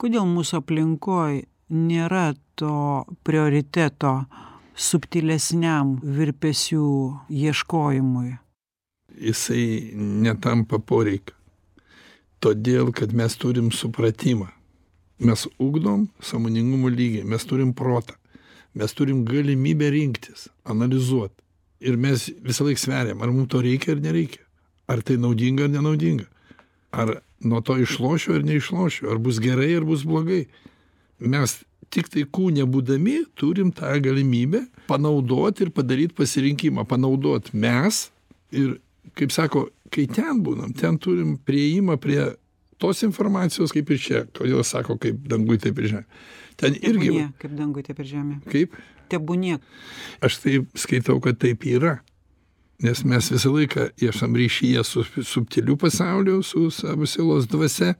Kodėl 0.00 0.28
mūsų 0.28 0.60
aplinkoj 0.60 1.40
nėra 1.72 2.34
to 2.60 3.06
prioriteto 3.24 4.12
subtilesniam 4.76 5.96
virpesių 6.04 6.86
ieškojimui? 7.32 8.36
Jisai 9.20 9.66
netampa 9.96 10.78
poreikiu 10.78 11.40
todėl 12.40 12.90
kad 12.96 13.12
mes 13.12 13.36
turim 13.36 13.70
supratimą. 13.72 14.48
Mes 15.20 15.44
ugdom 15.60 16.06
sąmoningumo 16.24 16.88
lygį 16.88 17.26
mes 17.28 17.44
turim 17.44 17.74
protą 17.76 18.16
mes 18.74 18.94
turim 18.94 19.24
galimybę 19.24 19.90
rinktis 19.90 20.48
analizuot. 20.64 21.32
Ir 21.80 21.96
mes 21.96 22.28
visąlaik 22.44 22.78
sveriam 22.78 23.22
ar 23.22 23.32
mum 23.32 23.46
to 23.48 23.62
reikia 23.62 23.94
ar 23.94 24.00
nereikia. 24.00 24.44
Ar 24.86 25.02
tai 25.02 25.16
naudinga 25.16 25.64
ar 25.64 25.72
nenaudinga. 25.72 26.26
Ar 26.92 27.20
nuo 27.40 27.60
to 27.60 27.78
išlošiu 27.80 28.36
ar 28.36 28.44
neišlošiu. 28.44 29.08
Ar 29.10 29.18
bus 29.18 29.40
gerai 29.40 29.72
ar 29.78 29.86
bus 29.88 30.04
blogai. 30.04 30.46
Mes 31.18 31.56
tiktai 31.90 32.26
kūne 32.28 32.66
būdami 32.70 33.24
turim 33.34 33.72
tą 33.74 33.96
galimybę 34.02 34.66
panaudot 34.90 35.60
ir 35.60 35.72
padaryt 35.74 36.14
pasirinkimą. 36.18 36.84
Panaudot 36.86 37.50
mes 37.52 38.10
ir 38.52 38.78
kaip 39.18 39.32
sako 39.34 39.68
kai 39.90 40.06
ten 40.06 40.44
būnam 40.44 40.76
ten 40.76 40.98
turim 40.98 41.34
priėjimą 41.46 41.96
prie 41.98 42.20
tos 42.78 43.02
informacijos 43.02 43.72
kaip 43.74 43.90
ir 43.90 43.98
čia. 43.98 44.26
Kodėl 44.36 44.62
sako 44.64 45.00
kaip 45.00 45.24
danguj 45.28 45.64
taip 45.64 45.80
ir 45.80 45.94
žemėj 45.94 46.06
ten 46.60 46.76
irgi 46.76 47.10
tebūnie 47.10 47.26
kaip 47.40 47.56
danguj 47.58 47.86
taip 47.88 48.02
ir 48.02 48.10
žemėj 48.12 48.40
kaip? 48.52 48.78
Tebūnie. 49.10 49.58
Aš 50.22 50.38
taip 50.44 50.78
skaitau 50.78 51.18
kad 51.24 51.40
taip 51.42 51.66
yra. 51.66 51.98
Nes 52.80 53.02
mes 53.04 53.26
visą 53.28 53.50
laiką 53.52 53.90
esam 54.08 54.36
ryšyje 54.38 54.84
su 54.88 55.04
subtiliu 55.04 55.76
pasauliu 55.76 56.42
su 56.42 56.70
savo 56.72 57.06
sielos 57.06 57.48
dvasia. 57.50 57.92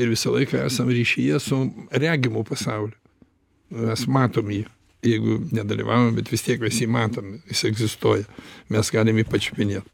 Ir 0.00 0.10
visą 0.10 0.32
laiką 0.34 0.64
esam 0.66 0.90
ryšyje 0.90 1.38
su 1.44 1.60
regimu 1.92 2.42
pasauliu. 2.48 2.96
Mes 3.70 4.06
matom 4.10 4.50
jį. 4.50 4.64
Jeigu 5.06 5.38
nedalyvaujam 5.54 6.16
bet 6.18 6.32
vis 6.32 6.42
tiek 6.42 6.60
mes 6.60 6.80
jį 6.82 6.90
matom. 6.90 7.36
Jis 7.52 7.64
egzistuoja. 7.70 8.26
Mes 8.68 8.90
galim 8.90 9.20
jį 9.20 9.28
pačiupinėt. 9.30 9.86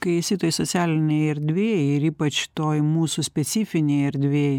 Kai 0.00 0.16
esi 0.22 0.38
toj 0.40 0.54
socialinėj 0.56 1.26
erdvėj 1.34 1.80
ir 1.94 2.04
ypač 2.08 2.46
toj 2.56 2.80
mūsų 2.80 3.22
specifinėj 3.26 4.06
erdvėj 4.08 4.54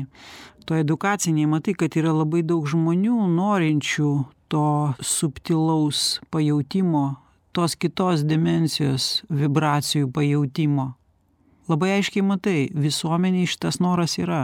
toj 0.66 0.84
edukacinėj 0.86 1.50
matai 1.50 1.76
kad 1.78 1.96
yra 2.00 2.14
labai 2.16 2.44
daug 2.48 2.68
žmonių 2.70 3.28
norinčių 3.36 4.12
to 4.52 4.70
subtilaus 5.00 6.20
pajautimo 6.32 7.22
tos 7.56 7.76
kitos 7.76 8.24
dimensijos 8.28 9.22
vibracijų 9.30 10.10
pajautimo. 10.16 10.94
Labai 11.72 11.96
aiškiai 11.98 12.24
matai 12.26 12.58
visuomenėj 12.74 13.50
šitas 13.54 13.80
noras 13.84 14.18
yra. 14.20 14.42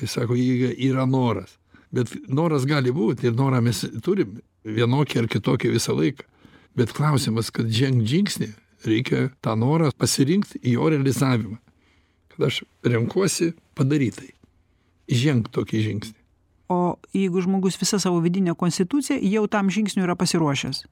Jis 0.00 0.16
sako 0.16 0.38
jeigu 0.38 0.70
yra 0.90 1.06
noras. 1.06 1.56
Bet 1.90 2.12
noras 2.30 2.66
gali 2.70 2.94
būt 2.94 3.24
ir 3.26 3.34
norą 3.38 3.60
mes 3.62 3.82
turim 4.04 4.38
vienokį 4.64 5.24
ar 5.24 5.30
kitokį 5.30 5.72
visą 5.74 5.94
laiką. 5.98 6.26
Bet 6.78 6.94
klausimas 6.94 7.50
kad 7.54 7.70
žengt 7.74 8.06
žingsnį 8.06 8.52
reikia 8.86 9.28
tą 9.42 9.56
norą 9.58 9.90
pasirinkt 9.98 10.54
jo 10.62 10.86
realizavimą. 10.90 11.58
Kad 12.30 12.46
aš 12.46 12.62
renkuosi 12.86 13.52
padaryt 13.74 14.20
tai 14.20 14.30
žengt 15.10 15.50
tokį 15.54 15.84
žingsnį. 15.88 16.16
O 16.70 16.94
jeigu 17.10 17.40
žmogus 17.42 17.74
visa 17.80 17.98
savo 17.98 18.20
vidine 18.22 18.54
konstitucija 18.54 19.18
jau 19.26 19.46
tam 19.50 19.70
žingsniui 19.74 20.04
yra 20.06 20.14
pasiruošęs 20.14 20.84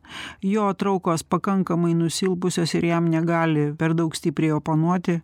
jo 0.42 0.72
traukos 0.74 1.22
pakankamai 1.22 1.94
nusilpusios 1.94 2.74
ir 2.74 2.84
jam 2.84 3.06
negali 3.10 3.70
per 3.78 3.94
daug 3.94 4.16
stipriai 4.16 4.56
oponuoti 4.56 5.20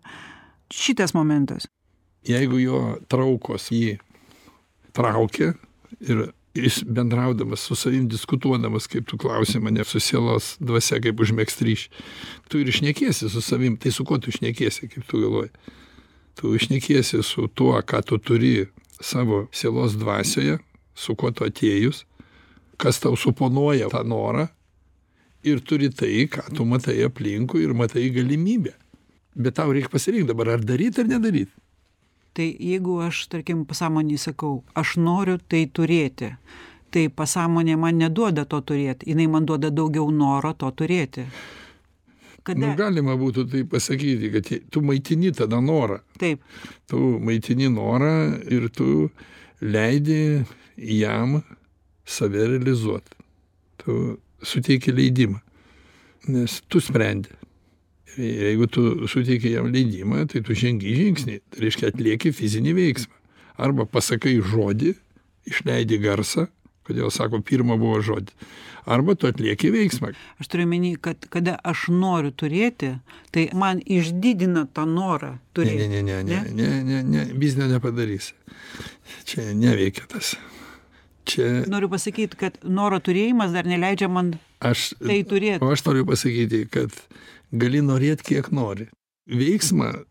šitas 0.70 1.14
momentas. 1.14 1.66
Jeigu 2.24 2.58
jo 2.62 2.80
traukos 3.10 3.66
jį 3.74 3.98
traukia 4.94 5.52
ir 6.00 6.28
jis 6.54 6.84
bendraudamas 6.86 7.66
su 7.66 7.74
savim 7.74 8.06
diskutuodamas 8.08 8.86
kaip 8.86 9.08
tu 9.10 9.18
klausi 9.18 9.58
mane 9.60 9.84
su 9.84 10.00
sielos 10.00 10.54
dvasia 10.60 11.00
kaip 11.02 11.20
užmegzt 11.20 11.66
ryšį 11.66 11.90
tu 12.48 12.62
ir 12.62 12.70
šnekiesi 12.70 13.28
su 13.28 13.42
savim 13.42 13.76
tai 13.76 13.90
su 13.90 14.06
kuo 14.06 14.18
tu 14.18 14.30
šnekiesi 14.30 14.88
kaip 14.88 15.10
tu 15.10 15.20
galvoji? 15.20 15.50
Tu 16.34 16.58
šnekiesi 16.58 17.22
su 17.22 17.48
tuo 17.54 17.74
ką 17.82 18.02
tu 18.06 18.18
turi 18.18 18.66
savo 19.04 19.44
sielos 19.52 19.98
dvasioje 20.00 20.58
su 20.94 21.14
kuo 21.18 21.30
tu 21.30 21.44
atėjus 21.44 22.04
kas 22.80 23.00
tau 23.00 23.16
suponuoja 23.16 23.88
tą 23.92 24.02
norą 24.04 24.48
ir 25.44 25.60
turi 25.60 25.90
tai 25.92 26.26
ką 26.30 26.48
tu 26.56 26.64
matai 26.64 27.02
aplinkui 27.06 27.64
ir 27.64 27.74
matai 27.74 28.08
galimybę. 28.10 28.72
Bet 29.36 29.56
tau 29.58 29.72
reik 29.74 29.90
pasirinkt 29.92 30.30
dabar 30.30 30.54
ar 30.54 30.64
daryt 30.64 30.98
ar 30.98 31.08
nedaryt. 31.10 31.50
Tai 32.34 32.46
jeigu 32.58 32.98
aš 33.02 33.26
tarkim 33.30 33.64
pasąmonei 33.66 34.18
sakau 34.18 34.62
aš 34.74 34.96
noriu 34.96 35.38
tai 35.38 35.66
turėti 35.66 36.32
tai 36.94 37.08
pasąmonė 37.10 37.76
man 37.76 37.98
neduoda 37.98 38.44
to 38.46 38.60
turėt 38.62 39.02
jinai 39.06 39.26
man 39.30 39.46
duoda 39.46 39.70
daugiau 39.70 40.10
noro 40.10 40.52
to 40.54 40.70
turėti 40.70 41.26
kada? 42.46 42.60
Nu 42.60 42.74
galima 42.78 43.16
būtų 43.20 43.46
taip 43.52 43.72
pasakyti 43.74 44.30
kad 44.34 44.50
tu 44.72 44.82
maitini 44.84 45.32
tada 45.36 45.60
norą. 45.64 46.00
Taip. 46.20 46.44
Tu 46.90 47.00
maitini 47.24 47.70
norą 47.72 48.14
ir 48.52 48.68
tu 48.74 49.08
leidi 49.64 50.44
jam 50.76 51.40
save 52.04 52.48
realizuot. 52.52 53.08
Tu 53.80 53.98
suteiki 54.44 54.92
leidimą 54.92 55.40
nes 56.28 56.62
tu 56.68 56.80
sprendi. 56.80 57.28
Jeigu 58.16 58.66
tu 58.70 59.08
suteiki 59.08 59.50
jam 59.56 59.70
leidimą 59.72 60.24
tai 60.30 60.42
tu 60.44 60.54
žengi 60.54 60.94
žingsnį 61.00 61.38
tai 61.50 61.64
reiškia 61.64 61.90
atlieki 61.90 62.32
fizinį 62.32 62.74
veiksmą. 62.78 63.16
Arba 63.58 63.86
pasakai 63.86 64.36
žodį 64.42 64.94
išleidi 65.50 65.98
garsą 66.02 66.46
kodėl 66.86 67.10
sako 67.14 67.40
pirma 67.44 67.76
buvo 67.80 68.00
žodis. 68.04 68.34
Arba 68.84 69.14
tu 69.16 69.28
atlieki 69.28 69.70
veiksmą. 69.72 70.12
Aš 70.40 70.50
turiu 70.52 70.66
omeny 70.68 70.94
kad 71.00 71.24
kada 71.32 71.56
aš 71.64 71.86
noriu 71.88 72.34
turėti 72.36 72.92
tai 73.32 73.46
man 73.56 73.80
išdidina 73.80 74.66
tą 74.76 74.84
norą 74.88 75.38
turėti. 75.56 75.88
ne 75.88 76.02
ne 76.02 76.18
ne 76.20 76.22
ne? 76.28 76.42
ne 76.52 76.82
ne 76.84 77.02
ne 77.02 77.24
biznio 77.32 77.68
nepadarysi. 77.70 78.34
Čia 79.24 79.54
neveikia 79.56 80.04
tas. 80.12 80.34
Čia 81.24 81.64
noriu 81.72 81.88
pasakyt 81.88 82.36
kad 82.36 82.58
noro 82.62 83.00
turėjimas 83.00 83.56
dar 83.56 83.64
neleidžia 83.64 84.10
man 84.12 84.34
aš 84.60 84.92
tai 85.00 85.22
turėt. 85.24 85.64
o 85.64 85.72
aš 85.72 85.84
noriu 85.88 86.04
pasakyti 86.04 86.66
kad 86.68 86.92
gali 87.52 87.80
norėt 87.80 88.20
kiek 88.20 88.52
nori. 88.52 88.90
Veiksmą 89.24 90.04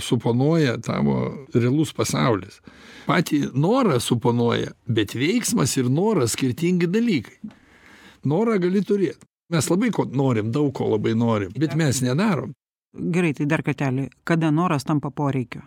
suponuoja 0.00 0.78
tavo 0.78 1.46
realus 1.54 1.92
pasaulis. 1.92 2.60
Patį 3.06 3.40
norą 3.54 3.98
suponuoja 4.00 4.72
bet 4.86 5.14
veiksmas 5.14 5.76
ir 5.76 5.90
noras 5.90 6.34
skirtingi 6.36 6.88
dalykai. 6.90 7.38
Norą 8.26 8.58
gali 8.62 8.82
turėt. 8.82 9.22
Mes 9.50 9.68
labai 9.70 9.92
ko 9.94 10.06
norim 10.10 10.50
daug 10.54 10.72
ko 10.74 10.90
labai 10.94 11.14
norim 11.14 11.52
bet 11.58 11.76
mes 11.78 12.02
nedarom. 12.02 12.54
Gerai 12.96 13.34
tai 13.36 13.46
dar 13.46 13.62
kartelį. 13.62 14.08
Kada 14.24 14.50
noras 14.50 14.86
tampa 14.86 15.10
poreikiu? 15.10 15.62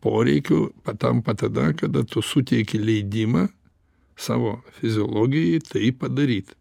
Poreikiu 0.00 0.70
patampa 0.84 1.34
tada 1.34 1.72
kada 1.72 2.04
tu 2.04 2.22
suteiki 2.22 2.78
leidimą 2.78 3.48
savo 4.16 4.60
fiziologijai 4.78 5.60
tai 5.64 5.90
padaryt 5.92 6.54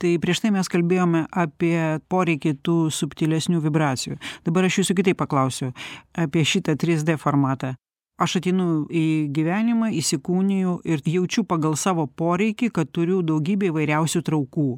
tai 0.00 0.16
prieš 0.22 0.42
tai 0.44 0.52
mes 0.54 0.68
kalbėjome 0.70 1.26
apie 1.30 1.76
poreikį 2.12 2.56
tų 2.64 2.76
subtilesnių 2.94 3.62
vibracijų. 3.64 4.18
Dabar 4.46 4.68
aš 4.68 4.82
jūsų 4.82 4.98
kitaip 5.00 5.20
paklausiu 5.20 5.72
apie 6.18 6.44
šitą 6.44 6.76
trys 6.80 7.04
d 7.06 7.18
formatą. 7.20 7.74
Aš 8.22 8.36
ateinu 8.38 8.84
į 8.92 9.32
gyvenimą 9.34 9.88
įsikūniju 9.98 10.76
ir 10.86 11.00
jaučiu 11.08 11.42
pagal 11.48 11.74
savo 11.80 12.06
poreikį 12.06 12.68
kad 12.76 12.92
turiu 12.94 13.22
daugybę 13.26 13.72
įvairiausių 13.72 14.22
traukų. 14.28 14.68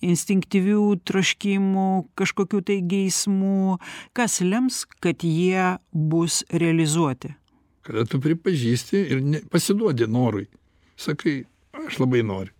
Instinktyvių 0.00 0.84
troškimų 1.04 1.88
kažkokių 2.16 2.62
tai 2.64 2.78
geismų. 2.88 3.76
Kas 4.16 4.38
lems 4.40 4.86
kad 5.04 5.26
jie 5.26 5.76
bus 5.92 6.40
realizuoti? 6.48 7.34
Kada 7.84 8.06
tu 8.08 8.20
pripažįsti 8.22 9.02
ir 9.02 9.20
ne, 9.20 9.42
pasiduodi 9.52 10.08
norui. 10.08 10.46
Sakai, 11.00 11.42
aš 11.76 12.00
labai 12.00 12.22
noriu. 12.24 12.54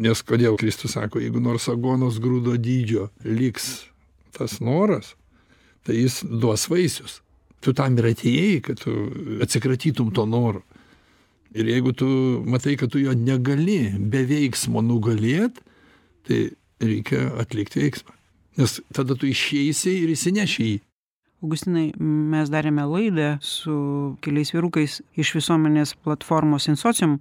Nes 0.00 0.22
kodėl 0.24 0.56
Kristus 0.56 0.94
sako, 0.96 1.20
jeigu 1.20 1.40
nors 1.42 1.68
agonos 1.68 2.16
grūdo 2.22 2.56
dydžio 2.56 3.10
liks 3.28 3.90
tas 4.32 4.56
noras, 4.64 5.12
tai 5.84 5.98
jis 5.98 6.22
duos 6.24 6.64
vaisius. 6.72 7.20
Tu 7.62 7.74
tam 7.76 7.98
ir 8.00 8.08
atėjai, 8.10 8.62
kad 8.64 8.80
tu 8.80 8.94
atsikratytum 9.44 10.10
to 10.16 10.24
noro. 10.26 10.62
Ir 11.52 11.68
jeigu 11.68 11.92
tu 11.92 12.08
matai, 12.48 12.78
kad 12.80 12.90
tu 12.90 13.02
jo 13.02 13.12
negali 13.12 13.92
be 13.92 14.24
veiksmo 14.26 14.80
nugalėt, 14.80 15.60
tai 16.26 16.40
reikia 16.80 17.28
atlikti 17.42 17.84
veiksmą. 17.84 18.16
Nes 18.56 18.80
tada 18.96 19.16
tu 19.16 19.28
išeisi 19.28 19.98
ir 20.02 20.14
įsineši 20.16 20.64
jį. 20.70 20.80
Augustinai, 21.42 21.88
mes 21.98 22.50
darėme 22.52 22.84
laidą 22.86 23.32
su 23.42 23.74
keliais 24.22 24.52
vyrukais 24.54 25.00
iš 25.18 25.32
visuomenės 25.34 25.96
platformos 25.98 26.68
Insocium 26.70 27.16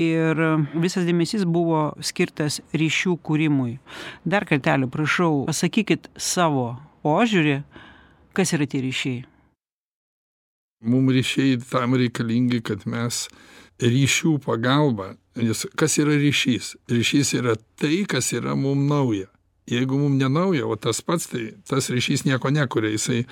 ir 0.00 0.40
visas 0.76 1.06
dėmesys 1.08 1.44
buvo 1.48 1.90
skirtas 2.04 2.60
ryšių 2.76 3.16
kūrimui. 3.26 3.78
Dar 4.24 4.46
kartelį 4.48 4.90
prašau, 4.92 5.44
pasakykit 5.48 6.10
savo 6.16 6.74
požiūrį, 7.06 7.60
kas 8.36 8.54
yra 8.56 8.68
tie 8.68 8.82
ryšiai. 8.84 9.24
Mums 10.86 11.14
ryšiai 11.16 11.60
tam 11.70 11.96
reikalingi, 11.96 12.60
kad 12.64 12.84
mes 12.86 13.26
ryšių 13.82 14.36
pagalba, 14.44 15.14
nes 15.40 15.64
kas 15.76 15.96
yra 16.02 16.16
ryšys? 16.20 16.74
Ryšys 16.92 17.32
yra 17.40 17.56
tai, 17.80 18.04
kas 18.08 18.32
yra 18.36 18.56
mums 18.58 18.88
nauja. 18.90 19.30
Jeigu 19.66 19.98
mums 19.98 20.20
nenauja, 20.20 20.66
o 20.68 20.76
tas 20.78 21.00
pats, 21.02 21.26
tai 21.32 21.48
tas 21.66 21.90
ryšys 21.90 22.22
nieko 22.28 22.52
nekuria, 22.54 22.92
jisai 22.94 23.24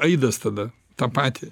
aidas 0.00 0.40
tada 0.40 0.70
tą 0.96 1.10
patį. 1.12 1.50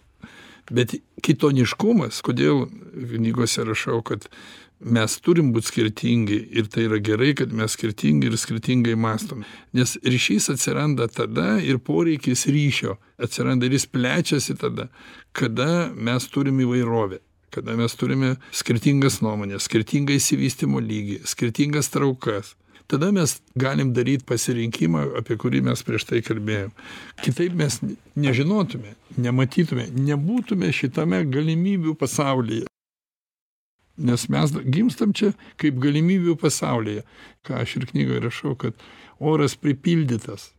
Bet 0.72 0.94
kitoniškumas, 1.24 2.22
kodėl 2.24 2.64
knygose 2.94 3.66
rašau, 3.68 4.00
kad 4.06 4.28
mes 4.84 5.16
turim 5.24 5.52
būt 5.54 5.68
skirtingi 5.68 6.38
ir 6.58 6.68
tai 6.72 6.86
yra 6.88 6.98
gerai 7.04 7.32
kad 7.36 7.52
mes 7.56 7.76
skirtingi 7.76 8.28
ir 8.28 8.38
skirtingai 8.40 8.96
mąstom. 9.00 9.44
Nes 9.76 9.96
ryšys 10.04 10.50
atsiranda 10.52 11.08
tada 11.08 11.58
ir 11.60 11.78
poreikis 11.78 12.46
ryšio 12.50 12.98
atsiranda 13.22 13.68
ir 13.68 13.76
jis 13.78 13.86
plečiasi 13.86 14.56
tada 14.60 14.88
kada 15.32 15.92
mes 15.94 16.28
turim 16.28 16.60
įvairovę 16.64 17.20
kada 17.54 17.76
mes 17.78 17.94
turime 17.94 18.34
skirtingas 18.50 19.20
nuomones 19.22 19.68
skirtingą 19.68 20.16
išsivystymo 20.18 20.80
lygį 20.82 21.20
skirtingas 21.30 21.92
traukas 21.94 22.56
tada 22.90 23.10
mes 23.12 23.38
galim 23.56 23.92
daryt 23.96 24.26
pasirinkimą 24.28 25.06
apie 25.20 25.38
kurį 25.40 25.62
mes 25.68 25.82
prieš 25.86 26.06
tai 26.10 26.20
kalbėjom. 26.26 26.74
Kitaip 27.24 27.56
mes 27.58 27.80
nežinotume 28.16 28.94
nematytume 29.16 29.88
nebūtume 29.94 30.70
šitame 30.74 31.24
galimybių 31.30 31.96
pasaulyje. 32.00 32.68
Nes 34.04 34.26
mes 34.28 34.54
gimstam 34.74 35.12
čia 35.14 35.32
kaip 35.60 35.78
galimybių 35.82 36.34
pasaulyje. 36.40 37.04
Ką 37.46 37.62
aš 37.62 37.76
ir 37.78 37.90
knygoj 37.92 38.24
rašau 38.26 38.56
kad 38.58 38.78
oras 39.20 39.54
pripildytas 39.54 40.50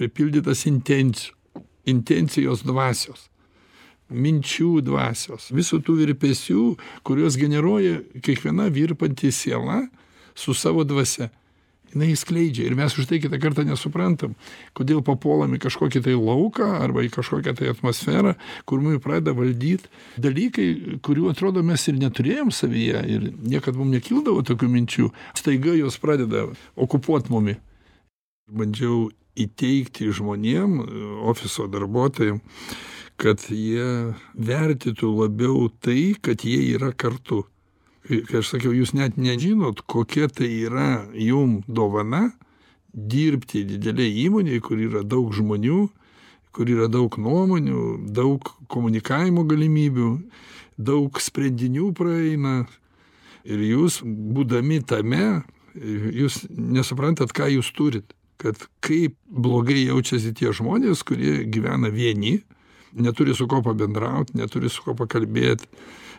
pripildytas 0.00 0.64
intencijų 0.66 1.36
intencijos 1.88 2.62
dvasios 2.66 3.28
minčių 4.10 4.80
dvasios 4.84 5.48
visų 5.54 5.80
tų 5.86 5.96
virpesių 6.02 6.62
kuriuos 7.06 7.38
generuoja 7.40 8.00
kiekviena 8.24 8.68
virpanti 8.74 9.30
siela 9.32 9.84
su 10.34 10.54
savo 10.54 10.84
dvasia 10.84 11.30
jinai 11.94 12.14
skleidžia 12.18 12.68
ir 12.68 12.76
mes 12.78 12.96
už 12.98 13.08
tai 13.10 13.20
kitą 13.22 13.40
kartą 13.42 13.64
nesuprantam 13.68 14.36
kodėl 14.78 15.02
papuolam 15.06 15.54
į 15.56 15.62
kažkokį 15.66 16.04
tai 16.06 16.16
lauką 16.18 16.68
arba 16.80 17.04
į 17.06 17.12
kažkokią 17.14 17.56
tai 17.58 17.70
atmosferą 17.72 18.34
kur 18.68 18.82
mumi 18.82 19.00
pradeda 19.02 19.34
valdyt 19.36 19.88
dalykai 20.20 20.98
kurių 21.04 21.30
atrodo 21.32 21.64
mes 21.66 21.86
ir 21.90 21.98
neturėjom 22.00 22.52
savyje 22.54 23.02
ir 23.14 23.30
niekad 23.40 23.78
mum 23.78 23.90
nekildavo 23.94 24.42
tokių 24.46 24.68
minčių. 24.70 25.08
Staiga 25.38 25.74
jos 25.78 25.98
pradeda 26.02 26.46
okupuot 26.76 27.30
mumi. 27.32 27.56
Bandžiau 28.50 29.08
įteigti 29.38 30.10
žmonėm 30.14 30.80
ofiso 31.30 31.68
darbuotojam 31.70 32.40
kad 33.20 33.42
jie 33.52 34.14
vertintų 34.32 35.10
labiau 35.18 35.68
tai 35.84 36.14
kad 36.24 36.44
jie 36.46 36.62
yra 36.74 36.92
kartu 36.96 37.44
kai 38.10 38.42
aš 38.42 38.54
sakiau 38.56 38.74
jūs 38.74 38.92
net 38.98 39.16
nežinot 39.20 39.84
kokia 39.86 40.28
tai 40.28 40.50
yra 40.66 41.06
jum 41.14 41.60
dovana 41.68 42.30
dirbti 42.90 43.62
didelėj 43.68 44.24
įmonėj 44.26 44.62
kur 44.66 44.82
yra 44.82 45.04
daug 45.06 45.30
žmonių 45.34 45.80
kur 46.50 46.70
yra 46.70 46.88
daug 46.90 47.14
nuomonių 47.14 47.84
daug 48.10 48.50
komunikavimo 48.70 49.44
galimybių 49.46 50.10
daug 50.80 51.20
sprendinių 51.20 51.90
praeina. 51.96 52.64
Ir 53.44 53.62
jūs 53.64 54.00
būdami 54.04 54.80
tame 54.84 55.42
jūs 55.74 56.42
nesuprantat 56.50 57.32
ką 57.36 57.48
jūs 57.54 57.70
turit. 57.76 58.16
Kad 58.40 58.56
kaip 58.84 59.16
blogai 59.28 59.84
jaučiasi 59.86 60.32
tie 60.36 60.52
žmonės 60.56 61.04
kurie 61.06 61.44
gyvena 61.44 61.92
vieni 61.92 62.40
neturi 62.96 63.34
su 63.36 63.46
kuo 63.46 63.60
pabendraut 63.62 64.32
neturi 64.34 64.70
su 64.72 64.82
kuo 64.82 64.96
pakalbėt 64.98 65.66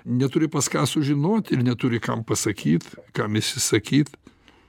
neturi 0.05 0.49
pas 0.51 0.67
ką 0.69 0.85
sužinot 0.87 1.51
ir 1.51 1.63
neturi 1.63 1.99
kam 1.99 2.23
pasakyt 2.23 2.85
kam 3.13 3.35
išsisakyt 3.35 4.13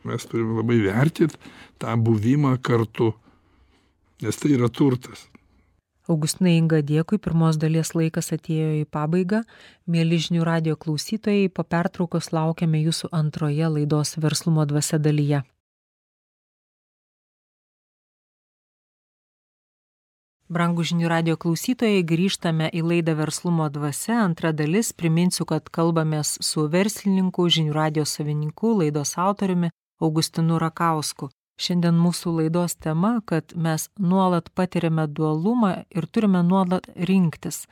mes 0.05 0.27
turim 0.27 0.57
labai 0.59 0.81
vertint 0.85 1.37
tą 1.79 1.97
buvimą 1.97 2.57
kartu 2.62 3.12
nes 4.23 4.37
tai 4.37 4.57
yra 4.57 4.68
turtas 4.68 5.29
Augustinai 6.11 6.57
Inga, 6.59 6.81
dėkui. 6.83 7.21
Pirmos 7.23 7.59
dalies 7.62 7.92
laikas 7.95 8.33
atėjo 8.35 8.73
į 8.81 8.87
pabaigą. 8.90 9.45
Mėly 9.87 10.18
žinių 10.25 10.42
radio 10.49 10.75
klausytojai, 10.75 11.47
po 11.47 11.62
pertraukos 11.62 12.33
laukiame 12.35 12.83
jūsų 12.83 13.12
antroje 13.14 13.71
laidos 13.71 14.16
verslumo 14.18 14.66
dvasia 14.66 14.99
dalyje. 14.99 15.45
Brangų 20.53 20.85
žinių 20.85 21.09
radio 21.09 21.35
klausytojai, 21.41 22.03
grįžtame 22.05 22.67
į 22.77 22.83
laidą 22.85 23.15
Verslumo 23.17 23.71
dvasia. 23.73 24.19
Antra 24.21 24.51
dalis, 24.53 24.91
priminsiu, 24.93 25.47
kad 25.49 25.71
kalbamės 25.73 26.35
su 26.45 26.67
verslininku, 26.69 27.47
žinių 27.49 27.73
radio 27.73 28.03
savininku, 28.05 28.75
laidos 28.83 29.15
autoriumi 29.17 29.71
Augustinu 30.03 30.59
Rakausku. 30.61 31.31
Šiandien 31.57 31.97
mūsų 31.97 32.35
laidos 32.37 32.77
tema, 32.77 33.15
kad 33.25 33.55
mes 33.57 33.87
nuolat 33.97 34.51
patiriame 34.53 35.07
dualumą 35.09 35.71
ir 35.88 36.09
turime 36.12 36.43
nuolat 36.45 36.91
rinktis. 36.97 37.62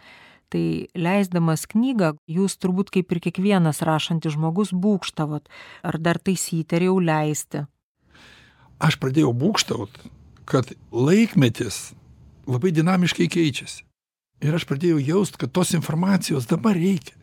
Tai 0.49 0.63
leisdamas 0.97 1.67
knygą, 1.69 2.15
jūs 2.33 2.57
turbūt 2.63 2.95
kaip 2.95 3.13
ir 3.13 3.21
kiekvienas 3.27 3.83
rašantis 3.85 4.39
žmogus 4.39 4.73
būkštavot, 4.73 5.53
ar 5.85 6.01
dar 6.01 6.17
taisyti, 6.17 6.81
ar 6.81 6.89
jau 6.89 6.97
leisti. 6.97 7.67
aš 8.81 8.97
pradėjau 8.97 9.35
būkštaut 9.37 10.01
kad 10.51 10.73
laikmetis 10.93 11.93
labai 12.51 12.73
dinamiškai 12.77 13.29
keičiasi. 13.33 13.85
Ir 14.45 14.57
aš 14.57 14.65
pradėjau 14.69 15.01
jaust 15.05 15.37
kad 15.41 15.53
tos 15.53 15.75
informacijos 15.77 16.49
dabar 16.51 16.79
reikia. 16.79 17.17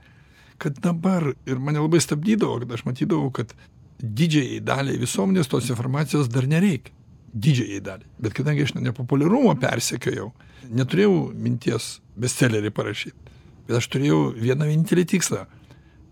Kad 0.61 0.79
dabar 0.81 1.31
ir 1.45 1.61
mane 1.61 1.81
labai 1.81 2.01
stabdydavo 2.01 2.61
kad 2.63 2.77
aš 2.77 2.85
matydavau 2.85 3.31
kad 3.33 3.53
didžiajai 4.01 4.61
daliai 4.65 5.01
visuomenės 5.01 5.49
tos 5.49 5.69
informacijos 5.73 6.29
dar 6.29 6.49
nereikia. 6.49 6.93
Didžiajai 7.33 7.81
daliai. 7.85 8.09
Bet 8.21 8.37
kadangi 8.37 8.65
aš 8.65 8.75
nepopuliarumo 8.77 9.55
persekiojau 9.61 10.31
neturėjau 10.67 11.15
minties 11.37 11.97
bestselerį 12.17 12.73
parašyt 12.75 13.27
bet 13.67 13.81
aš 13.81 13.89
turėjau 13.91 14.31
vieną 14.39 14.69
vienintelį 14.69 15.03
tikslą 15.11 15.43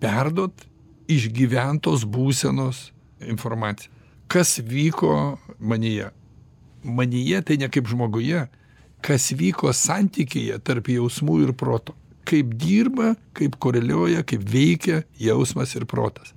perduot 0.04 0.66
išgyventos 1.12 2.04
būsenos 2.10 2.90
informaciją. 3.24 3.92
Kas 4.28 4.58
vyko 4.60 5.38
manyje? 5.60 6.10
Manyje 6.84 7.42
tai 7.46 7.58
ne 7.62 7.70
kaip 7.72 7.88
žmoguje 7.88 8.46
kas 9.04 9.32
vyko 9.38 9.74
santykyje 9.74 10.60
tarp 10.64 10.90
jausmų 10.90 11.42
ir 11.48 11.54
proto. 11.58 11.96
Kaip 12.26 12.56
dirba 12.58 13.14
kaip 13.38 13.60
koreliuoja 13.62 14.24
kaip 14.26 14.46
veikia 14.50 15.04
jausmas 15.22 15.76
ir 15.76 15.86
protas. 15.86 16.34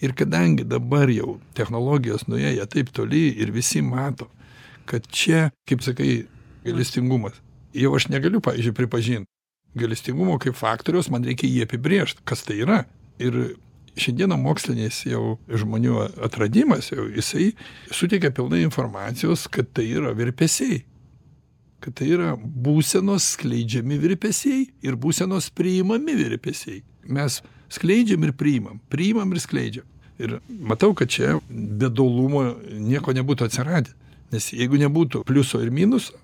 Ir 0.00 0.12
kadangi 0.16 0.64
dabar 0.64 1.10
jau 1.12 1.38
technologijos 1.56 2.26
nuėję 2.28 2.66
taip 2.72 2.92
toli 2.96 3.28
ir 3.40 3.52
visi 3.52 3.82
mato 3.84 4.30
kad 4.90 5.06
čia 5.06 5.50
kaip 5.68 5.84
sakai 5.86 6.26
gailestingumas. 6.64 7.36
Jau 7.76 7.94
aš 7.94 8.08
negaliu 8.10 8.40
pavyzdžiui 8.42 8.74
pripažint 8.74 9.28
gailestingumo 9.78 10.38
kaip 10.42 10.56
faktoriaus 10.58 11.10
man 11.14 11.24
reikia 11.24 11.48
jį 11.48 11.66
apibrėžt 11.68 12.24
kas 12.26 12.42
tai 12.46 12.58
yra. 12.64 12.82
Ir 13.22 13.54
šiandieną 14.00 14.38
mokslinis 14.40 15.02
jau 15.06 15.38
žmonių 15.48 15.96
atradimas 16.26 16.90
jau 16.92 17.06
jisai 17.10 17.52
suteikia 17.94 18.32
pilnai 18.34 18.62
informacijos 18.64 19.46
kad 19.52 19.70
tai 19.76 19.86
yra 19.92 20.14
virpesiai 20.16 20.82
kad 21.80 21.96
tai 21.98 22.10
yra 22.14 22.34
būsenos 22.36 23.32
skleidžiami 23.36 23.98
virpesiai 24.00 24.66
ir 24.86 24.98
būsenos 25.00 25.50
priimami 25.56 26.16
virpesiai. 26.18 26.82
Mes 27.08 27.40
skleidžiam 27.72 28.24
ir 28.26 28.34
priimam 28.36 28.80
priimam 28.92 29.32
ir 29.32 29.42
skleidžiam. 29.42 29.86
Ir 30.20 30.38
matau 30.48 30.92
kad 30.94 31.08
čia 31.08 31.38
be 31.48 31.88
dualumo 31.88 32.44
nieko 32.76 33.14
nebūtų 33.16 33.48
atsiradę. 33.48 33.94
Nes 34.30 34.52
jeigu 34.52 34.78
nebūtų 34.78 35.24
pliuso 35.26 35.62
ir 35.64 35.72
minuso 35.74 36.18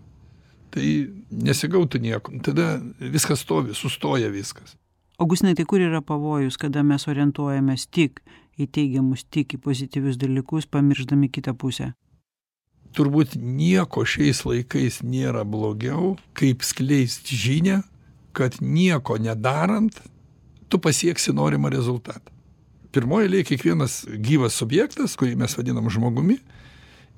tai 0.76 1.08
nesigautų 1.32 2.00
nieko. 2.04 2.34
Tada 2.44 2.76
viskas 3.00 3.40
stovi 3.40 3.74
sustoja 3.74 4.28
viskas. 4.28 4.76
Augustinai 5.16 5.54
tai 5.56 5.64
kur 5.64 5.80
yra 5.80 6.02
pavojus 6.04 6.58
kada 6.60 6.82
mes 6.84 7.08
orientuojamės 7.08 7.86
tik 7.88 8.20
į 8.60 8.68
teigiamus 8.68 9.24
tik 9.32 9.56
į 9.56 9.62
pozityvius 9.64 10.18
dalykus 10.20 10.68
pamiršdami 10.68 11.30
kitą 11.32 11.56
pusę 11.56 11.94
turbūt 12.96 13.36
nieko 13.36 14.06
šiais 14.08 14.42
laikais 14.48 15.02
nėra 15.04 15.44
blogiau 15.48 16.14
kaip 16.36 16.64
skleist 16.66 17.28
žinią 17.28 17.82
kad 18.36 18.58
nieko 18.60 19.16
nedarant 19.18 20.00
tu 20.68 20.78
pasieksi 20.78 21.32
norimą 21.32 21.70
rezultatą. 21.72 22.32
Pirmoj 22.92 23.26
eilėj 23.26 23.46
kiekvienas 23.50 24.02
gyvas 24.24 24.56
subjektas 24.60 25.16
kurį 25.20 25.36
mes 25.40 25.56
vadinam 25.56 25.88
žmogumi 25.92 26.36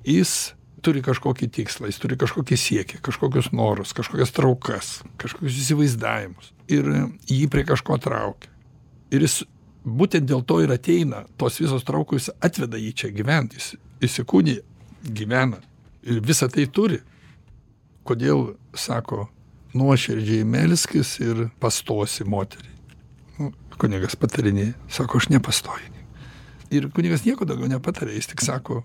jis 0.07 0.53
turi 0.83 1.03
kažkokį 1.03 1.49
tikslą 1.57 1.89
jis 1.91 1.99
turi 1.99 2.17
kažkokį 2.19 2.57
siekį 2.59 2.99
kažkokius 3.03 3.51
norus 3.55 3.91
kažkokias 3.95 4.31
traukas 4.35 4.91
kažkokius 5.19 5.59
įsivaizdavimus. 5.63 6.51
Ir 6.71 6.87
jį 7.27 7.47
prie 7.51 7.65
kažko 7.67 7.97
traukia. 7.99 8.51
Ir 9.11 9.25
jis 9.25 9.41
būtent 9.83 10.27
dėl 10.29 10.43
to 10.47 10.61
ir 10.63 10.71
ateina 10.75 11.25
tos 11.39 11.59
visos 11.59 11.87
traukos 11.87 12.29
atveda 12.39 12.79
jį 12.79 12.93
čia 13.03 13.11
gyvent 13.15 13.55
jis 13.59 13.73
įsikūnija 14.03 14.63
gyvena 15.03 15.59
ir 16.03 16.21
visa 16.25 16.49
tai 16.51 16.67
turi. 16.67 16.99
Kodėl 18.07 18.55
sako 18.73 19.27
nuoširdžiai 19.77 20.47
melskis 20.47 21.17
ir 21.21 21.47
pastosi 21.61 22.25
moteriai? 22.25 22.75
Nu, 23.39 23.51
kunigas 23.79 24.17
patarinėja 24.19 24.73
sako 24.91 25.21
aš 25.21 25.29
nepastoju. 25.33 25.95
Ir 26.69 26.89
kunigas 26.93 27.25
nieko 27.25 27.47
daugiau 27.49 27.69
nepataria 27.69 28.17
jis 28.17 28.29
tik 28.29 28.43
sako 28.45 28.83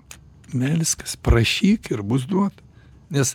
melskis 0.54 1.16
prašyk 1.20 1.90
ir 1.92 2.02
bus 2.02 2.24
duota. 2.28 2.62
Nes 3.12 3.34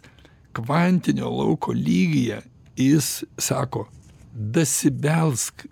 kvantinio 0.54 1.30
lauko 1.30 1.74
lygyje 1.74 2.42
jis 2.80 3.24
sako 3.38 3.88
dasibelsk 4.34 5.68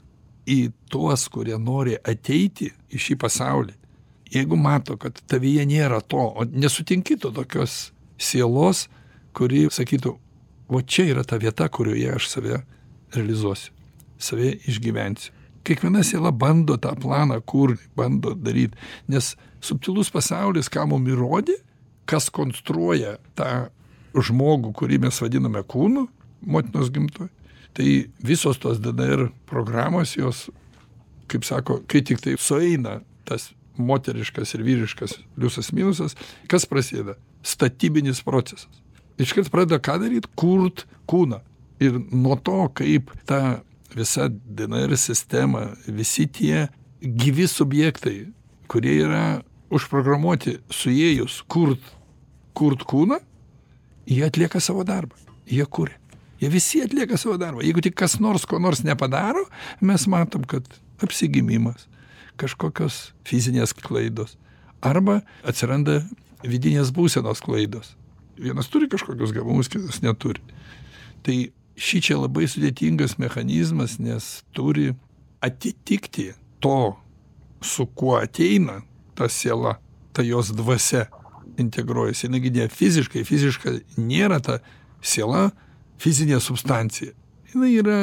į 0.48 0.72
tuos 0.92 1.28
kurie 1.32 1.58
nori 1.60 1.98
ateiti 1.98 2.70
į 2.94 3.02
šį 3.04 3.18
pasaulį. 3.20 3.76
Jeigu 4.32 4.60
mato 4.60 4.98
kad 5.00 5.20
tavyje 5.28 5.66
nėra 5.68 6.02
to 6.04 6.20
o 6.20 6.46
nesutinki 6.48 7.18
to 7.20 7.32
tokios 7.36 7.92
sielos 8.18 8.88
kuri 9.38 9.68
sakytų 9.74 10.18
vo 10.68 10.82
čia 10.82 11.08
yra 11.14 11.24
ta 11.24 11.40
vieta 11.42 11.70
kurioje 11.70 12.16
aš 12.18 12.30
save 12.32 12.62
realizuosiu 13.16 13.74
save 14.18 14.56
išgyvensiu. 14.68 15.34
Kiekviena 15.68 16.04
siela 16.04 16.32
bando 16.32 16.78
tą 16.80 16.94
planą 16.96 17.42
kurt 17.46 17.82
bando 17.96 18.34
daryt 18.34 18.76
nes 19.08 19.36
subtilus 19.62 20.10
pasaulis 20.14 20.72
ką 20.72 20.86
mum 20.88 21.08
įrodė 21.12 21.58
kas 22.08 22.30
konstruoja 22.32 23.18
tą 23.36 23.68
žmogų 24.16 24.72
kurį 24.78 25.02
mes 25.04 25.20
vadiname 25.22 25.62
kūnu 25.68 26.08
motinos 26.48 26.92
gimtoj 26.94 27.28
tai 27.78 28.08
visos 28.24 28.58
tos 28.64 28.80
dnr 28.82 29.28
programos 29.50 30.16
jos 30.16 30.48
kaip 31.28 31.46
sako 31.46 31.82
kai 31.88 32.02
tiktai 32.02 32.38
sueina 32.40 33.02
tas 33.28 33.52
moteriškas 33.78 34.56
ir 34.56 34.64
vyriškas 34.66 35.20
pliusas 35.36 35.74
minusas 35.76 36.16
kas 36.48 36.66
prasideda 36.66 37.18
statybinis 37.44 38.24
procesas. 38.26 38.82
Iškart 39.18 39.52
pradeda 39.52 39.80
ką 39.82 39.98
daryt? 40.02 40.28
Kurt 40.38 40.86
kūną. 41.10 41.42
Ir 41.82 42.00
nuo 42.12 42.38
to 42.42 42.68
kaip 42.78 43.12
ta 43.30 43.62
visa 43.96 44.28
dnr 44.30 44.98
sistema 44.98 45.70
visi 45.88 46.28
tie 46.28 46.68
gyvi 47.02 47.48
subjektai 47.50 48.28
kurie 48.70 48.98
yra 49.06 49.24
užprogramuoti 49.74 50.58
suėjus 50.74 51.42
kurt 51.50 51.84
kurt 52.58 52.84
kūną 52.90 53.20
jie 54.08 54.24
atlieka 54.26 54.62
savo 54.64 54.86
darbą. 54.88 55.16
Jie 55.48 55.66
kuria. 55.66 55.98
Jie 56.42 56.50
visi 56.54 56.82
atlieka 56.84 57.18
savo 57.18 57.38
darbą. 57.42 57.64
Jeigu 57.66 57.82
tik 57.82 57.96
kas 57.98 58.20
nors 58.22 58.46
ko 58.46 58.60
nors 58.62 58.84
nepadaro 58.86 59.46
mes 59.82 60.08
matom 60.08 60.46
kad 60.48 60.66
apsigimimas 61.04 61.88
kažkokios 62.38 63.12
fizinės 63.26 63.74
klaidos 63.74 64.38
arba 64.86 65.22
atsiranda 65.48 66.04
vidinės 66.46 66.92
būsenos 66.94 67.42
klaidos. 67.44 67.96
Vienas 68.38 68.70
turi 68.70 68.90
kažkokius 68.90 69.34
gabumus 69.34 69.70
kitas 69.72 70.02
neturi. 70.04 70.42
Tai 71.26 71.38
šičia 71.78 72.20
labai 72.20 72.46
sudėtingas 72.50 73.18
mechanizmas 73.22 73.98
nes 74.02 74.44
turi 74.54 74.92
atitikti 75.42 76.32
to 76.62 76.98
su 77.62 77.86
kuo 77.86 78.18
ateina 78.22 78.82
ta 79.18 79.30
siela 79.30 79.78
ta 80.14 80.26
jos 80.26 80.52
dvasia 80.54 81.08
integruojasi. 81.58 82.28
Jinai 82.28 82.54
ne 82.54 82.68
fiziškai 82.70 83.26
fiziška 83.26 83.74
nėra 83.98 84.40
ta 84.42 84.60
siela 85.02 85.50
fizinė 86.02 86.40
substancija. 86.42 87.14
Jinai 87.54 87.74
yra 87.82 88.00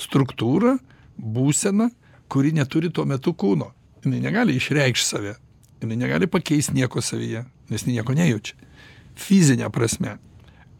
struktūra 0.00 0.76
būsena 1.16 1.90
kuri 2.28 2.52
neturi 2.52 2.90
tuo 2.90 3.04
metu 3.06 3.34
kūno. 3.34 3.70
Jinai 4.04 4.20
negali 4.22 4.56
išreikšt 4.58 5.06
save. 5.06 5.36
Jinai 5.82 5.98
negali 6.00 6.26
pakeist 6.26 6.74
nieko 6.74 7.02
savyje 7.02 7.44
nes 7.70 7.86
nieko 7.86 8.14
nejaučia. 8.14 8.56
Fizine 9.16 9.70
prasme 9.72 10.18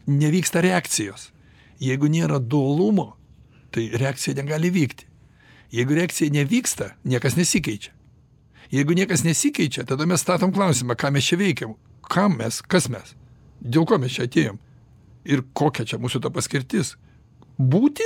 nevyksta 0.07 0.61
reakcijos. 0.61 1.31
Jeigu 1.79 2.09
nėra 2.09 2.39
dualumo 2.39 3.15
tai 3.71 3.89
reakcija 3.93 4.37
negali 4.37 4.71
vykti. 4.73 5.05
Jeigu 5.71 5.97
reakcija 5.97 6.31
nevyksta 6.31 6.93
niekas 7.03 7.35
nesikeičia. 7.37 7.91
Jeigu 8.71 8.93
niekas 8.93 9.23
nesikeičia 9.23 9.85
tada 9.87 10.05
mes 10.05 10.21
statom 10.21 10.53
klausimą 10.53 10.95
ką 10.95 11.11
mes 11.11 11.27
čia 11.27 11.37
veikiam 11.39 11.75
kam 12.07 12.37
mes 12.39 12.61
kas 12.61 12.89
mes 12.89 13.15
dėl 13.61 13.85
ko 13.87 13.99
mes 13.99 14.15
čia 14.15 14.27
atėjom 14.27 14.57
ir 15.27 15.43
kokia 15.53 15.85
čia 15.85 15.99
mūsų 15.99 16.21
ta 16.23 16.31
paskirtis. 16.31 16.95
Būti? 17.57 18.05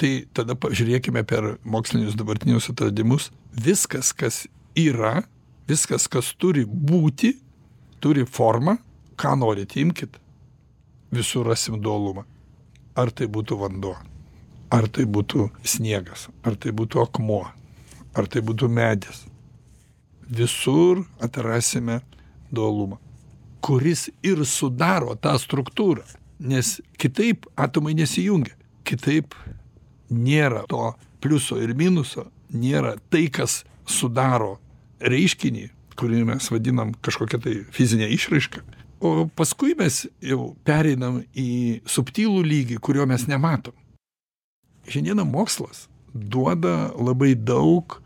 Tai 0.00 0.10
tada 0.36 0.56
pažiūrėkime 0.56 1.22
per 1.28 1.56
mokslinius 1.64 2.16
dabartinius 2.16 2.68
atradimus. 2.72 3.30
Viskas 3.52 4.12
kas 4.16 4.44
yra 4.76 5.24
viskas 5.68 6.06
kas 6.08 6.32
turi 6.38 6.64
būti 6.66 7.34
turi 8.00 8.26
formą 8.26 8.76
ką 9.16 9.36
norit 9.40 9.76
imkit 9.76 10.18
visur 11.12 11.46
rasim 11.46 11.80
dualumą. 11.80 12.24
Ar 12.96 13.10
tai 13.12 13.26
būtų 13.28 13.58
vanduo 13.60 13.96
ar 14.72 14.88
tai 14.88 15.04
būtų 15.06 15.50
sniegas 15.62 16.26
ar 16.42 16.56
tai 16.56 16.72
būtų 16.74 17.02
akmuo 17.04 17.44
ar 18.16 18.26
tai 18.26 18.42
būtų 18.42 18.68
medis. 18.72 19.24
Visur 20.26 21.04
atrasime 21.22 22.00
dualumą 22.50 22.98
kuris 23.66 24.08
ir 24.22 24.44
sudaro 24.46 25.14
tą 25.18 25.34
struktūrą 25.42 26.04
nes 26.38 26.76
kitaip 27.00 27.46
atomai 27.56 27.94
nesijungia 27.98 28.54
kitaip 28.86 29.34
nėra 30.10 30.64
to 30.70 30.92
pliuso 31.22 31.58
ir 31.62 31.74
minuso 31.74 32.28
nėra 32.52 32.94
tai 33.10 33.26
kas 33.32 33.64
sudaro 33.86 34.56
reiškinį 35.00 35.66
kurį 35.98 36.24
mes 36.28 36.50
vadinam 36.52 36.94
kažkokia 37.04 37.40
tai 37.42 37.54
fizine 37.74 38.08
išraiška. 38.12 38.62
O 39.04 39.26
paskui 39.36 39.74
mes 39.78 40.04
jau 40.24 40.54
pereinam 40.64 41.20
į 41.36 41.82
subtilų 41.88 42.44
lygį 42.46 42.80
kurio 42.84 43.06
mes 43.08 43.26
nematom. 43.28 43.74
Šiandieną 44.88 45.26
mokslas 45.28 45.86
duoda 46.14 46.92
labai 46.94 47.34
daug 47.34 47.98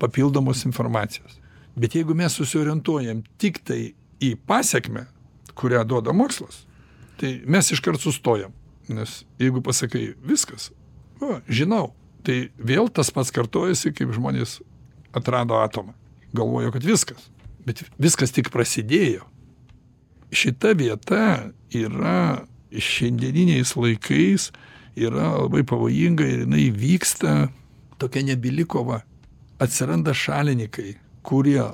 papildomos 0.00 0.64
informacijos. 0.64 1.36
Bet 1.78 1.94
jeigu 1.98 2.14
mes 2.16 2.34
susiorientuojam 2.38 3.22
tiktai 3.38 3.92
į 4.24 4.34
pasekmę 4.48 5.06
kurią 5.58 5.84
duoda 5.84 6.14
mokslas 6.14 6.64
tai 7.18 7.40
mes 7.46 7.72
iškart 7.74 8.00
sustojam. 8.00 8.52
Nes 8.88 9.24
jeigu 9.42 9.60
pasakai 9.64 10.14
viskas 10.24 10.70
va 11.20 11.40
žinau 11.50 11.90
tai 12.24 12.48
vėl 12.56 12.88
tas 12.94 13.10
pats 13.12 13.32
kartojasi 13.34 13.92
kaip 13.96 14.14
žmonės 14.14 14.60
atrado 15.16 15.58
atomą. 15.60 15.92
Galvojo 16.32 16.72
kad 16.72 16.86
viskas 16.86 17.28
bet 17.66 17.82
viskas 17.98 18.34
tik 18.34 18.50
prasidėjo. 18.54 19.26
Šita 20.34 20.74
vieta 20.76 21.50
yra 21.74 22.44
šiandieniniais 22.68 23.74
laikais 23.78 24.50
yra 24.98 25.30
labai 25.38 25.64
pavojinga 25.64 26.26
ir 26.26 26.42
jinai 26.44 26.68
vyksta 26.74 27.36
tokia 27.98 28.26
nebyli 28.28 28.66
kova 28.68 29.00
atsiranda 29.62 30.12
šalininkai 30.14 30.98
kurie 31.24 31.64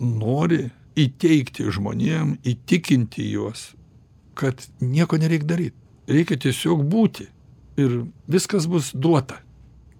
nori 0.00 0.62
įteigti 0.98 1.68
žmonėm 1.72 2.38
įtikinti 2.46 3.28
juos 3.34 3.70
kad 4.40 4.66
nieko 4.80 5.18
nereik 5.20 5.44
daryt. 5.44 5.74
Reikia 6.08 6.38
tiesiog 6.40 6.80
būti. 6.88 7.26
Ir 7.80 8.04
viskas 8.30 8.66
bus 8.70 8.90
duota. 8.96 9.40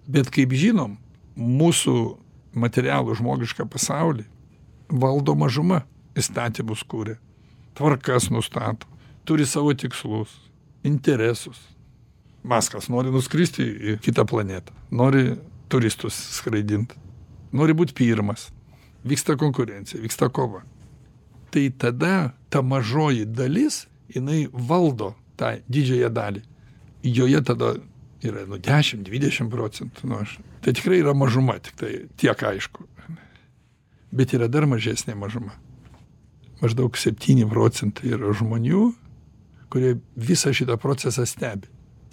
Bet 0.09 0.31
kaip 0.33 0.53
žinom 0.57 0.97
mūsų 1.37 1.95
materialų 2.57 3.15
žmogišką 3.19 3.67
pasaulį 3.69 4.25
valdo 4.91 5.35
mažuma 5.35 5.81
įstatymus 6.17 6.83
kuria 6.87 7.17
tvarkas 7.77 8.29
nustato 8.29 8.87
turi 9.25 9.45
savo 9.45 9.73
tikslus 9.73 10.33
interesus. 10.83 11.59
Maskas 12.43 12.89
nori 12.89 13.11
nuskristi 13.13 13.63
į 13.63 13.97
kitą 14.01 14.25
planetą 14.25 14.73
nori 14.91 15.35
turistus 15.69 16.17
skraidint 16.37 16.95
nori 17.53 17.75
būt 17.77 17.93
pirmas. 17.95 18.49
Vyksta 19.05 19.37
konkurencija 19.37 20.01
vyksta 20.01 20.29
kova. 20.29 20.61
Tai 21.51 21.63
tada 21.77 22.33
ta 22.49 22.61
mažoji 22.61 23.25
dalis 23.25 23.85
jinai 24.13 24.45
valdo 24.53 25.13
tą 25.37 25.55
didžiąją 25.69 26.09
dalį. 26.13 26.43
Joje 27.01 27.41
tada 27.45 27.73
yra 28.21 28.45
nu 28.49 28.59
dešim 28.61 29.03
dvidešim 29.05 29.49
procentų 29.49 30.09
nu 30.09 30.21
aš 30.21 30.37
tai 30.61 30.73
tikrai 30.77 31.01
yra 31.01 31.13
mažuma 31.17 31.57
tiktai 31.63 32.05
tiek 32.21 32.43
aišku 32.51 32.85
bet 34.11 34.33
yra 34.37 34.47
dar 34.51 34.67
mažesnė 34.69 35.15
mažuma. 35.15 35.55
Maždaug 36.61 36.97
septyni 36.99 37.47
procentai 37.49 38.13
yra 38.15 38.33
žmonių 38.37 38.91
kurie 39.71 39.95
visą 40.15 40.53
šitą 40.53 40.77
procesą 40.77 41.25
stebi 41.25 41.69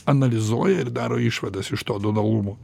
analizuoja 0.09 0.85
ir 0.85 0.93
daro 0.95 1.19
išvadas 1.21 1.73
iš 1.75 1.83
to 1.85 1.99
dualumo 2.01 2.57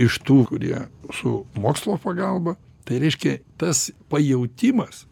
iš 0.00 0.20
tų 0.24 0.44
kurie 0.48 0.86
su 1.12 1.42
mokslo 1.58 1.98
pagalba 2.02 2.54
tai 2.86 3.00
reiškia 3.02 3.40
tas 3.60 3.90
pajautimas 4.08 5.04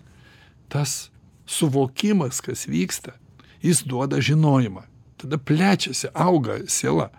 tas 0.72 1.10
suvokimas 1.46 2.40
kas 2.40 2.64
vyksta 2.70 3.18
jis 3.62 3.82
duoda 3.86 4.20
žinojimą. 4.20 4.82
Tada 5.16 5.38
plečiasi 5.38 6.08
auga 6.14 6.58
siela. 6.66 7.10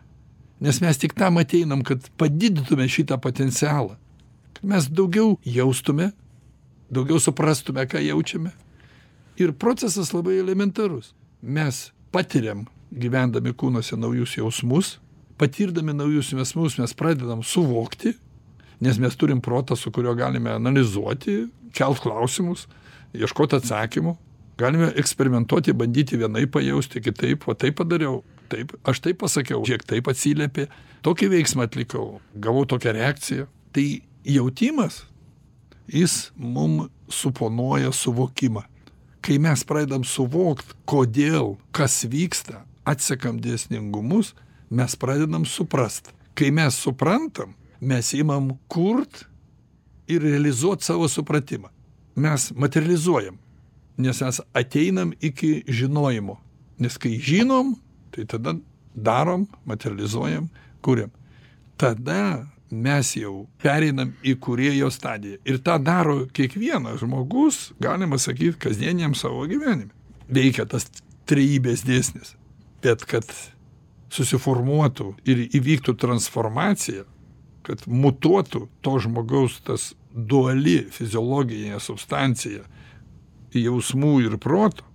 Nes 0.60 0.82
mes 0.82 0.98
tik 0.98 1.14
tam 1.16 1.38
ateinam 1.40 1.84
kad 1.84 2.04
padidintume 2.18 2.88
šitą 2.88 3.18
potencialą 3.18 3.96
mes 4.64 4.90
daugiau 4.90 5.38
jaustume 5.46 6.12
daugiau 6.94 7.20
suprastume 7.20 7.86
ką 7.90 8.02
jaučiame. 8.04 8.52
Ir 9.38 9.54
procesas 9.58 10.14
labai 10.14 10.38
elementarus. 10.38 11.14
Mes 11.42 11.90
patiriam 12.14 12.68
gyvendami 12.94 13.54
kūnuose 13.58 13.98
naujus 13.98 14.38
jausmus 14.38 14.98
patirdami 15.38 15.94
naujus 15.94 16.32
jausmus 16.32 16.78
mes 16.78 16.94
pradedam 16.94 17.42
suvokti 17.44 18.14
nes 18.84 19.00
mes 19.00 19.16
turim 19.16 19.42
protą 19.42 19.76
su 19.76 19.92
kuriuo 19.92 20.16
galime 20.16 20.52
analizuoti 20.54 21.48
kelt 21.74 22.02
klausimus 22.04 22.68
ieškot 23.14 23.56
atsakymų. 23.58 24.16
Galime 24.58 24.92
eksperimentuoti 25.02 25.74
bandyti 25.74 26.18
vienaip 26.22 26.52
pajausti 26.54 27.02
kitaip 27.02 27.48
va 27.50 27.56
taip 27.58 27.80
padariau 27.80 28.22
taip 28.52 28.76
aš 28.86 29.02
taip 29.02 29.20
pasakiau 29.24 29.64
žiūrėk 29.66 29.86
taip 29.90 30.10
atsiliepė. 30.12 30.68
Tokį 31.06 31.30
veiksmą 31.34 31.66
atlikau 31.68 32.20
gavau 32.38 32.66
tokią 32.70 32.94
reakciją. 32.98 33.48
Tai 33.74 33.88
jautimas 34.26 35.04
jis 35.88 36.32
mum 36.36 36.90
suponuoja 37.10 37.92
suvokimą. 37.92 38.64
Kai 39.24 39.38
mes 39.40 39.64
pradedam 39.64 40.04
suvokt 40.04 40.74
kodėl 40.90 41.56
kas 41.72 42.04
vyksta 42.10 42.64
atsekam 42.86 43.40
dėsningumus 43.40 44.34
mes 44.70 44.96
pradedam 45.00 45.46
suprast. 45.48 46.12
Kai 46.36 46.52
mes 46.52 46.76
suprantam 46.76 47.54
mes 47.80 48.14
imam 48.18 48.52
kurt 48.68 49.26
ir 50.08 50.24
realizuot 50.24 50.84
savo 50.84 51.08
supratimą. 51.08 51.70
Mes 52.16 52.52
materializuojam 52.56 53.40
nes 53.98 54.22
mes 54.22 54.42
ateinam 54.54 55.14
iki 55.22 55.64
žinojimo. 55.68 56.40
Nes 56.78 56.98
kai 56.98 57.20
žinom 57.20 57.76
tai 58.12 58.26
tada 58.26 58.56
darom 58.96 59.48
materializuojam 59.66 60.50
kuriam. 60.82 61.10
Tada 61.78 62.46
mes 62.74 63.14
jau 63.18 63.46
pereinam 63.62 64.14
į 64.26 64.36
kūrėjo 64.44 64.90
stadiją. 64.94 65.40
Ir 65.48 65.62
tą 65.64 65.78
daro 65.84 66.24
kiekvienas 66.34 67.02
žmogus 67.04 67.72
galima 67.84 68.20
sakyt 68.22 68.60
kasdieniam 68.62 69.16
savo 69.18 69.46
gyvenime. 69.50 69.92
Veikia 70.34 70.66
tas 70.70 70.90
trejybės 71.30 71.86
dėsnis. 71.88 72.36
Bet 72.84 73.06
kad 73.08 73.28
susiformuotų 74.14 75.14
ir 75.30 75.48
įvyktų 75.58 75.96
transformacija 76.00 77.08
kad 77.64 77.86
mutuotų 77.88 78.68
to 78.84 78.98
žmogaus 79.02 79.60
tas 79.66 79.92
duali 80.14 80.84
fiziologinė 80.94 81.80
substancija 81.82 82.66
jausmų 83.56 84.14
ir 84.26 84.38
proto 84.42 84.86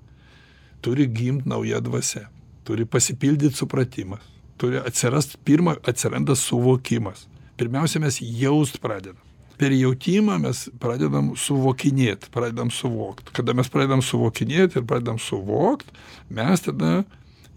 turi 0.85 1.09
gimt 1.11 1.49
nauja 1.49 1.81
dvasia 1.85 2.29
turi 2.69 2.87
pasipildyt 2.87 3.57
supratimas 3.59 4.23
turi 4.61 4.81
atsirast 4.83 5.39
pirma 5.47 5.77
atsiranda 5.89 6.37
suvokimas 6.39 7.27
pirmiausia 7.59 8.01
mes 8.03 8.21
jaust 8.23 8.81
pradedam. 8.83 9.25
Per 9.59 9.75
jautimą 9.75 10.37
mes 10.39 10.69
pradedam 10.79 11.33
suvokinėt 11.35 12.29
pradedam 12.35 12.71
suvokt. 12.71 13.33
Kada 13.35 13.55
mes 13.59 13.71
pradedam 13.73 14.03
suvokinėt 14.05 14.79
ir 14.79 14.87
pradedam 14.87 15.19
suvokt 15.19 15.91
mes 16.31 16.63
tada 16.63 17.03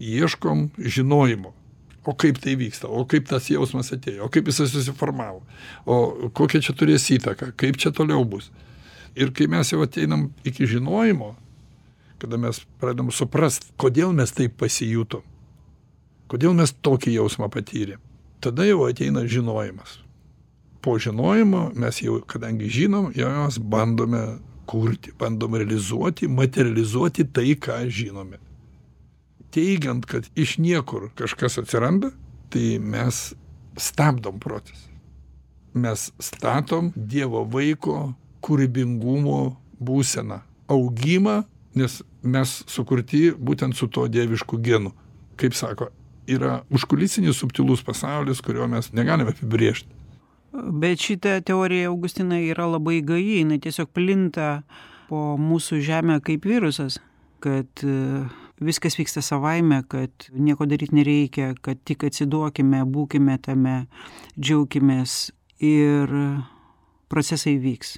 ieškom 0.02 0.72
žinojimo. 0.78 1.54
O 2.02 2.16
kaip 2.18 2.40
tai 2.42 2.56
vyksta? 2.58 2.90
O 2.90 3.04
kaip 3.06 3.28
tas 3.30 3.46
jausmas 3.46 3.92
atėjo? 3.94 4.26
O 4.26 4.32
kaip 4.32 4.50
jisai 4.50 4.66
susiformavo? 4.66 5.44
O 5.86 6.30
kokią 6.34 6.58
čia 6.66 6.74
turės 6.74 7.06
įtaką 7.14 7.52
kaip 7.54 7.78
čia 7.78 7.94
toliau 7.94 8.26
bus? 8.26 8.50
Ir 9.14 9.30
kai 9.36 9.46
mes 9.46 9.70
jau 9.70 9.84
ateinam 9.86 10.32
iki 10.42 10.66
žinojimo 10.66 11.36
kada 12.22 12.38
mes 12.38 12.60
pradedam 12.78 13.08
suprast 13.10 13.64
kodėl 13.82 14.12
mes 14.14 14.30
taip 14.30 14.54
pasijutom. 14.60 15.24
Kodėl 16.30 16.54
mes 16.54 16.70
tokį 16.86 17.16
jausmą 17.16 17.48
patyrėm 17.50 17.98
tada 18.42 18.66
jau 18.66 18.86
ateina 18.88 19.24
žinojimas. 19.26 19.98
Po 20.82 20.98
žinojimo 20.98 21.70
mes 21.78 22.00
jau 22.02 22.18
kadangi 22.26 22.68
žinom 22.68 23.12
jau 23.14 23.30
mes 23.30 23.58
bandome 23.58 24.22
kurti 24.66 25.12
bandom 25.18 25.54
realizuoti 25.54 26.28
materializuoti 26.28 27.26
tai 27.32 27.54
ką 27.54 27.78
žinome. 27.88 28.40
Teigiant 29.52 30.06
kad 30.08 30.26
iš 30.34 30.56
niekur 30.58 31.10
kažkas 31.14 31.60
atsiranda 31.62 32.10
tai 32.50 32.78
mes 32.78 33.32
stabdom 33.76 34.40
procesą. 34.40 34.90
Mes 35.74 36.10
statom 36.20 36.92
dievo 36.96 37.44
vaiko 37.48 38.12
kūrybingumo 38.44 39.56
būseną 39.80 40.42
augimą 40.68 41.42
nes 41.74 42.02
mes 42.22 42.52
sukurti 42.68 43.30
būtent 43.32 43.76
su 43.76 43.88
tuo 43.88 44.08
dievišku 44.08 44.58
genu. 44.62 44.92
Kaip 45.36 45.56
sako 45.56 45.88
yra 46.30 46.62
užkulisinis 46.70 47.40
subtilus 47.40 47.82
pasaulis 47.82 48.40
kurio 48.44 48.68
mes 48.70 48.92
negalim 48.92 49.30
apibrėžt 49.32 49.86
bet 50.52 51.00
šita 51.00 51.40
teorija 51.40 51.88
augustinai 51.88 52.44
yra 52.52 52.66
labai 52.68 53.00
gaji 53.04 53.40
jinai 53.40 53.58
tiesiog 53.62 53.90
plinta 53.94 54.62
po 55.08 55.34
mūsų 55.40 55.80
žemę 55.84 56.20
kaip 56.24 56.46
virusas 56.48 56.98
kad 57.42 57.84
e, 57.84 57.96
viskas 58.62 58.98
vyksta 58.98 59.22
savaime 59.24 59.82
kad 59.88 60.28
nieko 60.32 60.66
daryt 60.68 60.92
nereikia 60.92 61.54
kad 61.60 61.80
tik 61.84 62.04
atsiduokime 62.08 62.84
būkime 62.84 63.38
tame 63.42 63.86
džiaukimės 64.38 65.32
ir 65.62 66.12
procesai 67.12 67.56
vyks. 67.62 67.96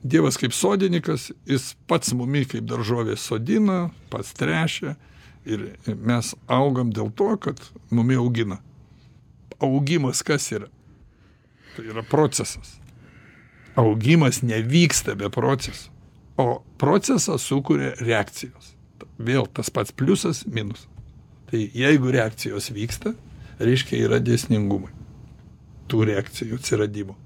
Dievas 0.00 0.38
kaip 0.40 0.54
sodininkas 0.56 1.28
jis 1.48 1.74
pats 1.88 2.14
mumi 2.16 2.46
kaip 2.48 2.64
daržoves 2.68 3.20
sodina 3.28 3.90
pats 4.12 4.32
tręšia 4.36 4.96
ir 5.44 5.64
mes 5.86 6.34
augam 6.46 6.92
dėl 6.94 7.12
to 7.16 7.30
kad 7.40 7.62
mumi 7.90 8.18
augina. 8.20 8.60
Augimas 9.60 10.22
kas 10.26 10.50
yra? 10.52 10.68
Tai 11.76 11.86
yra 11.92 12.04
procesas. 12.06 12.78
Augimas 13.78 14.42
nevyksta 14.42 15.14
be 15.16 15.30
proceso. 15.30 15.90
O 16.40 16.62
procesą 16.80 17.36
sukuria 17.38 17.92
reakcijos. 18.00 18.74
Vėl 19.20 19.44
tas 19.52 19.68
pats 19.70 19.92
pliusas 19.92 20.46
minusas 20.48 20.88
tai 21.50 21.70
jeigu 21.74 22.10
reakcijos 22.10 22.70
vyksta 22.74 23.12
reiškia 23.60 24.04
yra 24.06 24.20
dėsningumai 24.22 24.92
tų 25.90 26.04
reakcijų 26.06 26.60
atsiradimo. 26.60 27.16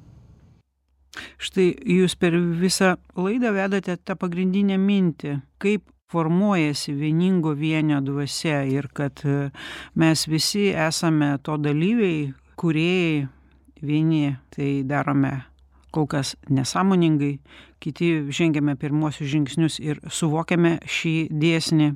Štai 1.38 1.68
jūs 1.94 2.16
per 2.18 2.35
visą 2.35 2.94
laidą 3.14 3.53
vedate 3.55 3.98
tą 4.00 4.16
pagrindinę 4.18 4.79
mintį 4.81 5.37
kaip 5.62 5.85
formuojasi 6.14 6.94
vieningo 6.94 7.55
vienio 7.59 8.00
dvasia 8.00 8.62
ir 8.70 8.88
kad 8.94 9.24
e, 9.27 9.50
mes 9.98 10.29
visi 10.31 10.68
esame 10.70 11.35
to 11.42 11.57
dalyviai 11.59 12.29
kūrėjai 12.61 13.27
vieni 13.83 14.37
tai 14.55 14.70
darome 14.87 15.33
kol 15.94 16.07
kas 16.11 16.35
nesąmoningai 16.50 17.38
kiti 17.83 18.12
žengiame 18.31 18.77
pirmuosius 18.79 19.31
žingsnius 19.35 19.81
ir 19.83 20.00
suvokiame 20.11 20.79
šį 20.87 21.14
dėsnį 21.31 21.90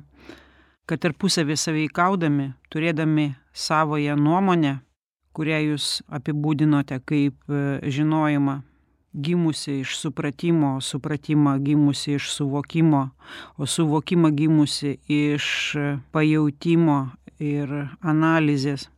kad 0.89 1.01
tarpusavy 1.03 1.55
sąveikaudami 1.55 2.51
turėdami 2.73 3.31
savąją 3.53 4.19
nuomonę 4.19 4.79
kurią 5.35 5.59
jūs 5.69 5.91
apibūdinote 6.11 6.99
kaip 7.07 7.39
e, 7.47 7.79
žinojimą 7.87 8.59
gimusi 9.13 9.79
iš 9.79 9.97
supratimo 9.97 10.81
supratimą 10.81 11.57
gimusi 11.59 12.13
iš 12.13 12.31
suvokimo 12.31 13.09
o 13.57 13.65
suvokimą 13.65 14.31
gimusi 14.31 14.97
iš 15.07 15.75
pajautimo 16.11 17.09
ir 17.39 17.71
analizės. 18.01 18.89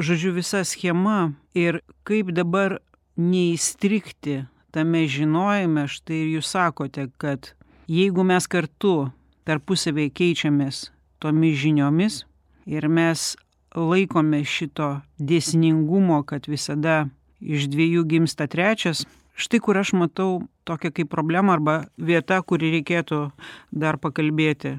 Žodžiu 0.00 0.32
visa 0.34 0.64
schema 0.64 1.32
ir 1.54 1.82
kaip 2.08 2.32
dabar 2.32 2.80
neįstrigti 3.16 4.42
tame 4.72 5.04
žinojime 5.06 5.84
štai 5.88 6.22
ir 6.24 6.28
jūs 6.38 6.48
sakote 6.56 7.10
kad 7.20 7.52
jeigu 7.86 8.24
mes 8.24 8.48
kartu 8.48 9.12
tarpusavyje 9.46 10.10
keičiamės 10.16 10.86
tomis 11.22 11.58
žiniomis 11.60 12.22
ir 12.66 12.88
mes 12.88 13.34
laikome 13.76 14.42
šito 14.48 15.02
dėsningumo 15.18 16.22
kad 16.24 16.48
visada 16.48 17.04
iš 17.42 17.68
dviejų 17.72 18.06
gimsta 18.08 18.46
trečias. 18.46 19.04
Štai 19.34 19.60
kur 19.64 19.78
aš 19.80 19.94
matau 19.98 20.44
tokią 20.68 20.92
kaip 20.94 21.10
problemą 21.10 21.56
arba 21.56 21.76
vieta 21.96 22.40
kur 22.46 22.62
reikėtų 22.62 23.24
dar 23.72 23.98
pakalbėti. 23.98 24.76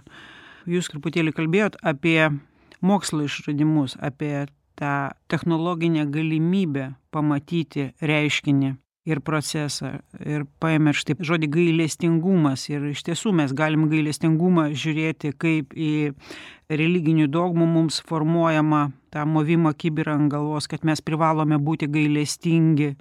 Jūs 0.69 0.91
truputėlį 0.93 1.33
kalbėjot 1.35 1.79
apie 1.83 2.29
mokslo 2.81 3.25
išradimus 3.27 3.97
apie 3.99 4.45
tą 4.79 5.11
technologinę 5.27 6.05
galimybę 6.11 6.93
pamatyti 7.11 7.91
reiškinį 8.01 8.77
ir 9.03 9.19
procesą 9.23 9.97
ir 10.23 10.45
paėmėt 10.63 10.97
štai 11.01 11.15
žodį 11.27 11.49
gailestingumas. 11.51 12.65
Ir 12.71 12.87
iš 12.93 13.03
tiesų 13.09 13.33
mes 13.35 13.53
galim 13.55 13.89
gailestingumą 13.91 14.69
žiūrėti 14.71 15.33
kaip 15.39 15.75
į 15.75 16.13
religinių 16.71 17.27
dogmų 17.31 17.67
mums 17.67 17.99
formuojamą 18.07 18.85
tą 19.13 19.25
movimą 19.29 19.73
kibirą 19.75 20.17
ant 20.17 20.31
galvos 20.31 20.69
kad 20.71 20.87
mes 20.87 21.03
privalome 21.03 21.59
būti 21.59 21.91
gailestingi. 21.91 22.93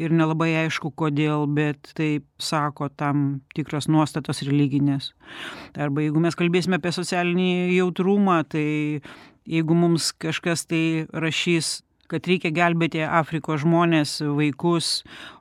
Ir 0.00 0.12
nelabai 0.14 0.52
aišku 0.62 0.92
kodėl 0.96 1.48
bet 1.50 1.90
taip 1.98 2.24
sako 2.40 2.88
tam 2.94 3.42
tikros 3.56 3.88
nuostatos 3.90 4.40
religinės. 4.46 5.10
Arba 5.76 6.06
jeigu 6.06 6.22
mes 6.22 6.38
kalbėsime 6.38 6.78
apie 6.78 6.94
socialinį 6.94 7.74
jautrumą 7.74 8.38
tai 8.48 9.02
jeigu 9.50 9.76
mums 9.76 10.12
kažkas 10.14 10.64
tai 10.70 11.08
rašys 11.10 11.80
kad 12.10 12.26
reikia 12.26 12.50
gelbėti 12.54 13.04
afrikos 13.06 13.62
žmones 13.62 14.18
vaikus 14.36 15.00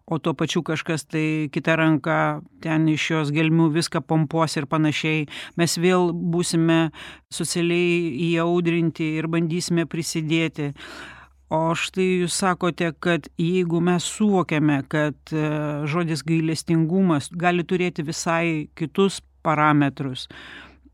o 0.09 0.17
tuo 0.17 0.33
pačiu 0.33 0.63
kažkas 0.65 1.05
tai 1.05 1.49
kita 1.53 1.75
ranka 1.79 2.41
ten 2.63 2.87
iš 2.89 3.09
jos 3.11 3.31
gelmių 3.33 3.69
viską 3.75 4.01
pompuos 4.01 4.57
ir 4.57 4.65
panašiai. 4.69 5.27
Mes 5.57 5.77
vėl 5.77 6.11
būsime 6.13 6.89
socialiai 7.33 8.13
įaudrinti 8.31 9.15
ir 9.19 9.29
bandysime 9.29 9.85
prisidėti. 9.89 10.73
O 11.49 11.73
štai 11.73 12.07
jūs 12.23 12.35
sakote 12.37 12.91
kad 13.01 13.25
jeigu 13.41 13.81
mes 13.81 14.05
suvokiame 14.05 14.83
kad 14.89 15.33
žodis 15.89 16.21
gailestingumas 16.25 17.31
gali 17.33 17.65
turėti 17.65 18.05
visai 18.05 18.69
kitus 18.77 19.23
parametrus 19.41 20.27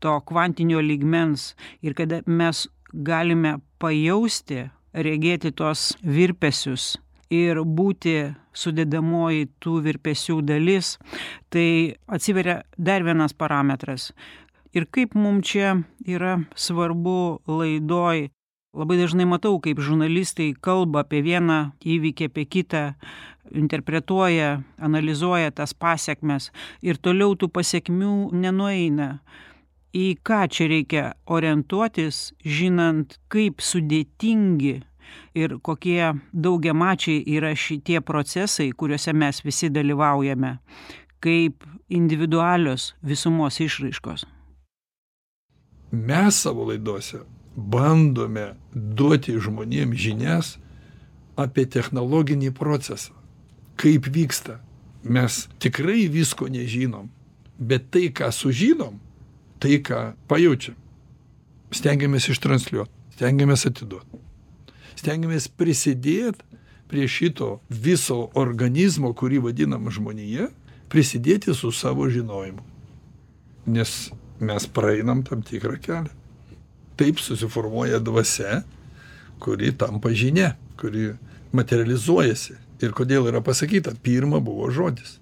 to 0.00 0.20
kvantinio 0.28 0.80
lygmens 0.80 1.54
ir 1.82 1.94
kada 1.94 2.22
mes 2.26 2.66
galime 2.92 3.56
pajausti 3.78 4.66
regėti 4.96 5.52
tuos 5.52 5.92
virpesius 6.02 6.96
ir 7.32 7.60
būti 7.64 8.34
sudedamoji 8.56 9.48
tų 9.60 9.80
virpesių 9.84 10.40
dalis 10.46 10.96
tai 11.52 11.96
atsiveria 12.06 12.62
dar 12.78 13.04
vienas 13.04 13.34
parametras. 13.34 14.12
Ir 14.76 14.86
kaip 14.92 15.14
mum 15.16 15.42
čia 15.42 15.76
yra 16.06 16.38
svarbu 16.54 17.42
laidoj 17.48 18.28
labai 18.76 18.98
dažnai 19.00 19.24
matau 19.28 19.56
kaip 19.60 19.80
žurnalistai 19.80 20.52
kalba 20.60 21.04
apie 21.04 21.22
vieną 21.24 21.72
įvykį 21.80 22.28
apie 22.28 22.44
kitą 22.44 22.82
interpretuoja 23.56 24.60
analizuoja 24.82 25.52
tas 25.54 25.72
pasekmes 25.74 26.50
ir 26.82 26.98
toliau 27.00 27.36
tų 27.38 27.48
pasekmių 27.56 28.30
nenueina 28.36 29.20
į 29.94 30.06
ką 30.26 30.42
čia 30.50 30.68
reikia 30.70 31.04
orientuotis 31.26 32.32
žinant 32.44 33.16
kaip 33.32 33.62
sudėtingi 33.62 34.80
ir 35.38 35.56
kokie 35.62 36.12
daugiamačiai 36.32 37.22
yra 37.36 37.54
šitie 37.54 38.00
procesai 38.00 38.72
kuriuose 38.72 39.14
mes 39.14 39.42
visi 39.44 39.70
dalyvaujame 39.70 40.56
kaip 41.22 41.64
individualios 41.88 42.94
visumos 43.02 43.60
išraiškos. 43.60 44.26
Mes 45.92 46.42
savo 46.42 46.66
laidose 46.68 47.22
bandome 47.56 48.52
duoti 48.74 49.36
žmonėm 49.40 49.94
žinias 49.96 50.56
apie 51.40 51.64
technologinį 51.64 52.50
procesą. 52.56 53.14
Kaip 53.80 54.08
vyksta? 54.12 54.58
Mes 55.04 55.46
tikrai 55.62 56.08
visko 56.10 56.48
nežinom 56.50 57.06
bet 57.58 57.90
tai 57.90 58.10
ką 58.12 58.30
sužinom 58.32 59.00
tai 59.62 59.80
ką 59.84 60.02
pajaučiam 60.30 60.76
stengiamės 61.74 62.30
ištransliuot 62.34 62.92
stengiamės 63.16 63.66
atiduot 63.70 64.20
stengiamės 64.96 65.48
prisidėt 65.52 66.42
prie 66.88 67.06
šito 67.10 67.60
viso 67.68 68.28
organizmo 68.38 69.12
kurį 69.16 69.42
vadinam 69.48 69.90
žmonija 69.90 70.48
prisidėti 70.92 71.54
su 71.54 71.72
savo 71.74 72.06
žinojimu. 72.10 72.62
Nes 73.66 74.10
mes 74.40 74.66
praeinam 74.70 75.24
tam 75.26 75.42
tikrą 75.42 75.80
kelią. 75.82 76.12
Taip 76.96 77.20
susiformuoja 77.20 77.98
dvasia 78.00 78.62
kuri 79.42 79.72
tampa 79.76 80.12
žinia 80.14 80.54
kuri 80.80 81.10
materializuojasi. 81.56 82.56
Ir 82.84 82.92
kodėl 82.92 83.30
yra 83.30 83.40
pasakyta 83.40 83.94
pirma 84.04 84.40
buvo 84.40 84.68
žodis. 84.70 85.16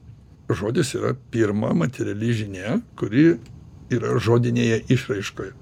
Žodis 0.51 0.95
yra 0.99 1.15
pirma 1.31 1.73
materiali 1.75 2.35
žinia 2.35 2.81
kuri 2.99 3.39
yra 3.99 4.15
žodinėje 4.23 4.83
išraiškoje. 4.95 5.53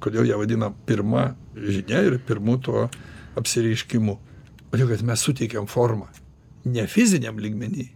Kodėl 0.00 0.28
ją 0.30 0.38
vadina 0.40 0.70
pirma 0.88 1.34
žinia 1.54 2.02
ir 2.08 2.18
pirmu 2.24 2.56
tuo 2.62 2.88
apsireiškimu? 3.38 4.16
Todėl 4.70 4.92
kad 4.92 5.02
mes 5.06 5.24
suteikiam 5.26 5.66
formą. 5.68 6.08
Ne 6.64 6.86
fiziniam 6.88 7.38
lygmeny 7.40 7.90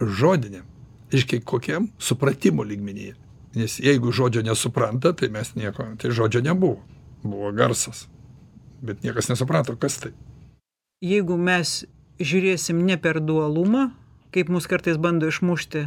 žodiniam. 0.00 0.66
Reiškia 1.12 1.42
kokiam? 1.44 1.88
Supratimo 1.98 2.64
lygmenyje. 2.64 3.14
Nes 3.54 3.76
jeigu 3.82 4.12
žodžio 4.12 4.42
nesupranta 4.46 5.12
tai 5.12 5.28
mes 5.28 5.54
nieko 5.58 5.84
tai 6.00 6.10
žodžio 6.10 6.40
nebuvo. 6.44 6.80
Buvo 7.22 7.52
garsas. 7.52 8.06
Bet 8.82 9.02
niekas 9.04 9.28
nesuprato 9.28 9.76
kas 9.76 9.98
tai. 10.02 10.12
Jeigu 11.02 11.36
mes 11.36 11.82
žiūrėsim 12.22 12.78
ne 12.86 12.96
per 12.96 13.20
dualumą 13.20 13.90
kaip 14.32 14.48
mus 14.48 14.66
kartais 14.70 14.96
bando 14.96 15.28
išmušti 15.28 15.86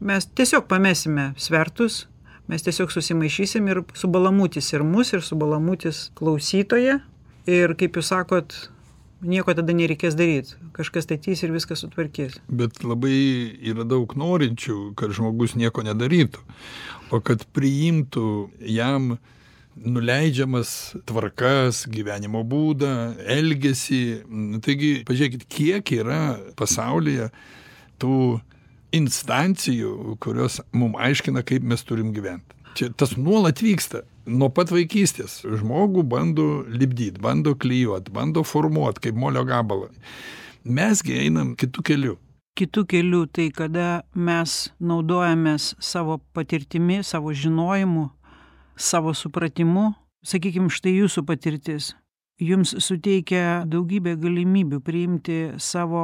mes 0.00 0.26
tiesiog 0.38 0.68
pamesime 0.68 1.32
svertus 1.40 2.06
mes 2.48 2.64
tiesiog 2.64 2.92
susimaišysim 2.92 3.68
ir 3.68 3.82
subalamutis 3.98 4.72
ir 4.72 4.84
mus 4.86 5.12
ir 5.12 5.24
subalamutis 5.24 6.08
klausytoją 6.18 6.98
ir 7.48 7.74
kaip 7.80 7.96
jūs 7.98 8.12
sakot 8.12 8.56
nieko 9.24 9.54
tada 9.56 9.74
nereikės 9.74 10.16
daryt. 10.18 10.54
Kažkas 10.76 11.08
statys 11.08 11.42
ir 11.42 11.52
viską 11.54 11.76
sutvarkys. 11.78 12.38
Bet 12.48 12.84
labai 12.86 13.16
yra 13.66 13.86
daug 13.88 14.14
norinčių 14.18 14.92
kad 14.98 15.14
žmogus 15.16 15.56
nieko 15.58 15.82
nedarytų. 15.86 16.44
O 17.10 17.20
kad 17.24 17.42
priimtų 17.56 18.28
jam 18.62 19.16
nuleidžiamas 19.78 20.96
tvarkas 21.06 21.84
gyvenimo 21.90 22.42
būdą 22.46 22.92
elgesį. 23.38 24.02
Taigi 24.64 24.92
pažiūrėkit 25.08 25.46
kiek 25.50 25.92
yra 26.00 26.22
pasaulyje 26.58 27.30
tų 28.02 28.38
instancijų 28.94 30.16
kurios 30.22 30.60
mum 30.72 30.96
aiškina 30.96 31.42
kaip 31.46 31.66
mes 31.66 31.84
turim 31.84 32.14
gyvent 32.16 32.58
čia 32.78 32.92
tas 32.96 33.16
nuolat 33.16 33.58
vyksta. 33.62 34.04
Nuo 34.28 34.50
pat 34.52 34.70
vaikystės 34.70 35.40
žmogų 35.42 36.04
bando 36.06 36.46
lipdyt 36.68 37.18
bando 37.24 37.54
klijuot 37.58 38.10
bando 38.14 38.44
formuot 38.46 39.00
kaip 39.02 39.16
molio 39.18 39.42
gabalą. 39.48 39.88
Mes 40.64 41.02
gi 41.02 41.16
einam 41.24 41.54
kitu 41.58 41.82
keliu. 41.82 42.18
Kitu 42.58 42.84
keliu 42.90 43.24
tai 43.30 43.48
kada 43.54 44.02
mes 44.14 44.68
naudojamės 44.78 45.72
savo 45.80 46.18
patirtimi 46.34 47.00
savo 47.06 47.32
žinojimu 47.32 48.08
savo 48.76 49.14
supratimu. 49.14 49.92
Sakykim 50.26 50.66
štai 50.70 50.96
jūsų 50.98 51.22
patirtis 51.24 51.92
jums 52.38 52.74
suteikia 52.82 53.64
daugybę 53.66 54.14
galimybių 54.20 54.78
priimti 54.84 55.38
savo 55.58 56.02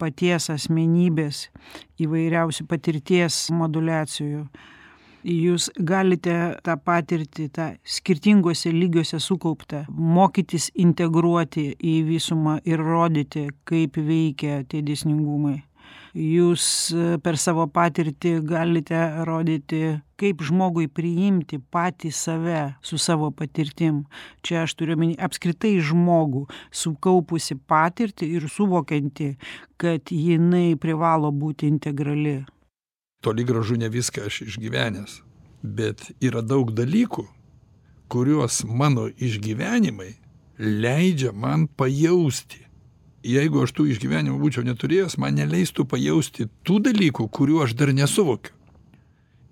paties 0.00 0.50
asmenybės 0.50 1.46
įvairiausių 2.02 2.66
patirties 2.70 3.46
moduliacijų. 3.54 4.46
Jūs 5.26 5.70
galite 5.82 6.34
tą 6.62 6.76
patirtį 6.78 7.48
tą 7.54 7.68
skirtinguose 7.82 8.70
lygiuose 8.70 9.18
sukauptą 9.22 9.84
mokytis 9.90 10.68
integruoti 10.74 11.72
į 11.82 11.96
visumą 12.06 12.60
ir 12.66 12.82
rodyti 12.82 13.48
kaip 13.66 13.98
veikia 13.98 14.60
tie 14.70 14.84
dėsningumai 14.86 15.64
jūs 16.16 16.66
per 17.22 17.36
savo 17.40 17.66
patirtį 17.68 18.38
galite 18.46 19.00
rodyti 19.28 19.98
kaip 20.16 20.40
žmogui 20.48 20.86
priimti 20.88 21.58
patį 21.60 22.12
save 22.14 22.62
su 22.80 22.96
savo 22.98 23.30
patirtim. 23.36 24.04
Čia 24.40 24.64
aš 24.64 24.76
turiu 24.78 24.96
omeny 24.96 25.16
apskritai 25.20 25.76
žmogų 25.84 26.46
sukaupusį 26.72 27.58
patirtį 27.68 28.30
ir 28.38 28.48
suvokiantį 28.52 29.30
kad 29.76 30.12
jinai 30.12 30.74
privalo 30.80 31.32
būti 31.32 31.68
integrali. 31.68 32.42
Toli 33.20 33.44
gražu 33.44 33.76
ne 33.76 33.92
viską 33.92 34.28
aš 34.30 34.44
išgyvenęs 34.48 35.20
bet 35.62 36.10
yra 36.22 36.42
daug 36.42 36.70
dalykų 36.76 37.26
kuriuos 38.12 38.62
mano 38.64 39.08
išgyvenimai 39.08 40.12
leidžia 40.58 41.32
man 41.32 41.66
pajausti 41.66 42.65
jeigu 43.26 43.64
aš 43.64 43.74
tų 43.76 43.88
išgyvenimų 43.94 44.38
būčiau 44.40 44.64
neturėjęs 44.66 45.18
man 45.22 45.36
neleistų 45.38 45.86
pajausti 45.90 46.48
tų 46.66 46.80
dalykų 46.88 47.28
kurių 47.34 47.64
aš 47.64 47.74
dar 47.78 47.92
nesuvokiu. 47.96 48.52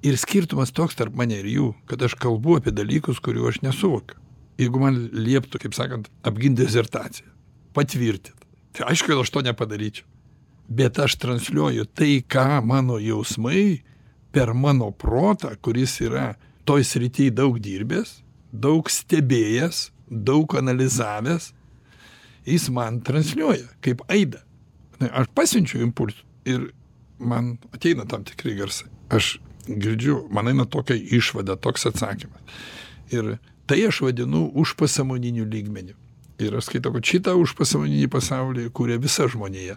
Ir 0.04 0.18
skirtumas 0.20 0.72
toks 0.76 0.98
tarp 0.98 1.14
mane 1.16 1.38
ir 1.40 1.48
jų 1.48 1.70
kad 1.88 2.02
aš 2.04 2.16
kalbu 2.20 2.58
apie 2.58 2.74
dalykus 2.76 3.22
kurių 3.24 3.48
aš 3.50 3.62
nesuvokiu. 3.64 4.20
Jeigu 4.60 4.80
man 4.82 4.98
lieptų 5.10 5.64
kaip 5.64 5.74
sakant 5.74 6.10
apgint 6.22 6.60
disertaciją 6.60 7.30
patvirtint 7.74 8.44
tai 8.74 8.90
aišku 8.90 9.10
kad 9.10 9.22
aš 9.22 9.30
to 9.30 9.42
nepadaryčiau. 9.46 10.06
Bet 10.68 10.98
aš 10.98 11.18
transliuoju 11.20 11.84
tai 11.92 12.22
ką 12.24 12.62
mano 12.64 12.96
jausmai 13.02 13.82
per 14.32 14.54
mano 14.54 14.90
protą 14.90 15.52
kuris 15.62 15.98
yra 16.02 16.34
toj 16.64 16.86
srity 16.86 17.28
daug 17.30 17.58
dirbęs 17.62 18.20
daug 18.52 18.88
stebėjęs 18.90 19.90
daug 20.08 20.56
analizavęs 20.58 21.52
jis 22.46 22.68
man 22.74 23.00
transliuoja 23.04 23.68
kaip 23.84 24.04
aidą. 24.08 24.42
Aš 25.10 25.28
pasiunčiu 25.34 25.82
impulsų 25.84 26.22
ir 26.48 26.68
man 27.18 27.56
ateina 27.74 28.06
tam 28.08 28.24
tikri 28.24 28.54
garsai. 28.58 28.88
Aš 29.12 29.38
girdžiu, 29.66 30.24
man 30.32 30.48
eina 30.52 30.66
tokia 30.68 30.96
išvada, 30.96 31.56
toks 31.56 31.86
atsakymas. 31.90 32.56
Ir 33.12 33.36
tai 33.68 33.80
aš 33.88 34.02
vadinu 34.04 34.46
užpasamoniniu 34.60 35.46
lygmeniu. 35.48 35.96
Ir 36.42 36.56
aš 36.58 36.68
skaitau, 36.68 36.92
kad 36.96 37.06
šitą 37.06 37.36
užpasamoninį 37.38 38.08
pasaulį 38.10 38.68
kūrė 38.74 38.98
visa 39.02 39.28
žmonėje. 39.30 39.76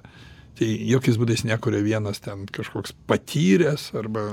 Tai 0.58 0.68
jokiais 0.90 1.20
būdais 1.22 1.44
nekuria 1.46 1.84
vienas 1.86 2.20
ten 2.24 2.48
kažkoks 2.50 2.96
patyręs 3.10 3.92
arba 3.98 4.26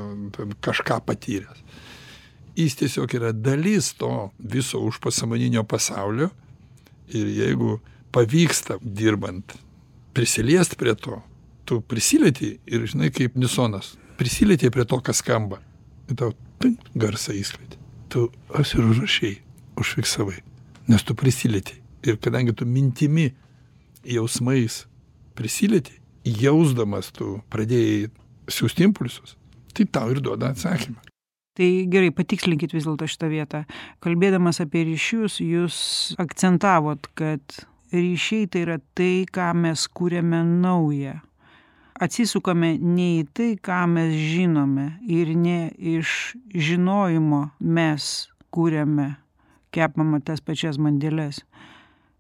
kažką 0.64 1.03
patyręs. 1.05 1.61
Jis 2.57 2.78
tiesiog 2.80 3.12
yra 3.18 3.32
dalis 3.35 3.91
to 3.99 4.30
viso 4.39 4.80
užpasamoninio 4.87 5.66
pasaulio 5.68 6.30
ir 7.12 7.28
jeigu 7.28 7.76
pavyksta 8.14 8.78
dirbant 8.80 9.56
prisiliest 10.14 10.76
prie 10.78 10.94
to, 10.94 11.18
tu 11.66 11.80
prisilieti 11.80 12.54
ir 12.70 12.86
žinai 12.86 13.10
kaip 13.14 13.36
nisonas, 13.40 13.94
prisilieti 14.18 14.70
prie 14.70 14.86
to, 14.86 15.00
kas 15.02 15.22
skamba. 15.24 15.60
Ir 16.08 16.18
tau 16.20 16.34
tai 16.62 16.74
garsą 16.94 17.34
įskleidė. 17.34 17.80
Tu 18.12 18.28
aš 18.54 18.76
ir 18.78 18.86
užrašiai, 18.86 19.38
užfiksavai, 19.80 20.36
nes 20.92 21.02
tu 21.02 21.16
prisilieti. 21.18 21.80
Ir 22.04 22.20
kadangi 22.22 22.54
tu 22.54 22.68
mintimi, 22.68 23.32
jausmais 24.04 24.84
prisilieti, 25.34 25.96
jausdamas 26.24 27.10
tu 27.16 27.38
pradėjai 27.50 28.12
siūsti 28.52 28.86
impulsus, 28.86 29.34
tai 29.74 29.88
tau 29.88 30.12
ir 30.12 30.20
duoda 30.22 30.52
atsakymą. 30.52 31.00
Tai 31.54 31.68
gerai, 31.86 32.10
patikslinkit 32.10 32.72
vis 32.74 32.86
dėlto 32.86 33.06
šitą 33.06 33.28
vietą. 33.30 33.60
Kalbėdamas 34.02 34.58
apie 34.62 34.82
ryšius, 34.88 35.38
jūs 35.38 35.76
akcentavot, 36.18 37.06
kad 37.14 37.62
ryšiai 37.93 38.49
tai 38.49 38.64
yra 38.64 38.78
tai, 38.97 39.26
ką 39.28 39.53
mes 39.59 39.87
kūrėme 39.91 40.43
naują. 40.45 41.18
Atsisukame 41.95 42.74
ne 42.82 43.09
į 43.20 43.24
tai, 43.37 43.51
ką 43.57 43.85
mes 43.91 44.14
žinome 44.14 44.87
ir 45.07 45.30
ne 45.39 45.70
iš 45.78 46.35
žinojimo 46.51 47.45
mes 47.61 48.09
kūrėme, 48.55 49.14
kepama 49.74 50.20
tas 50.24 50.43
pačias 50.43 50.80
mandėlės. 50.82 51.45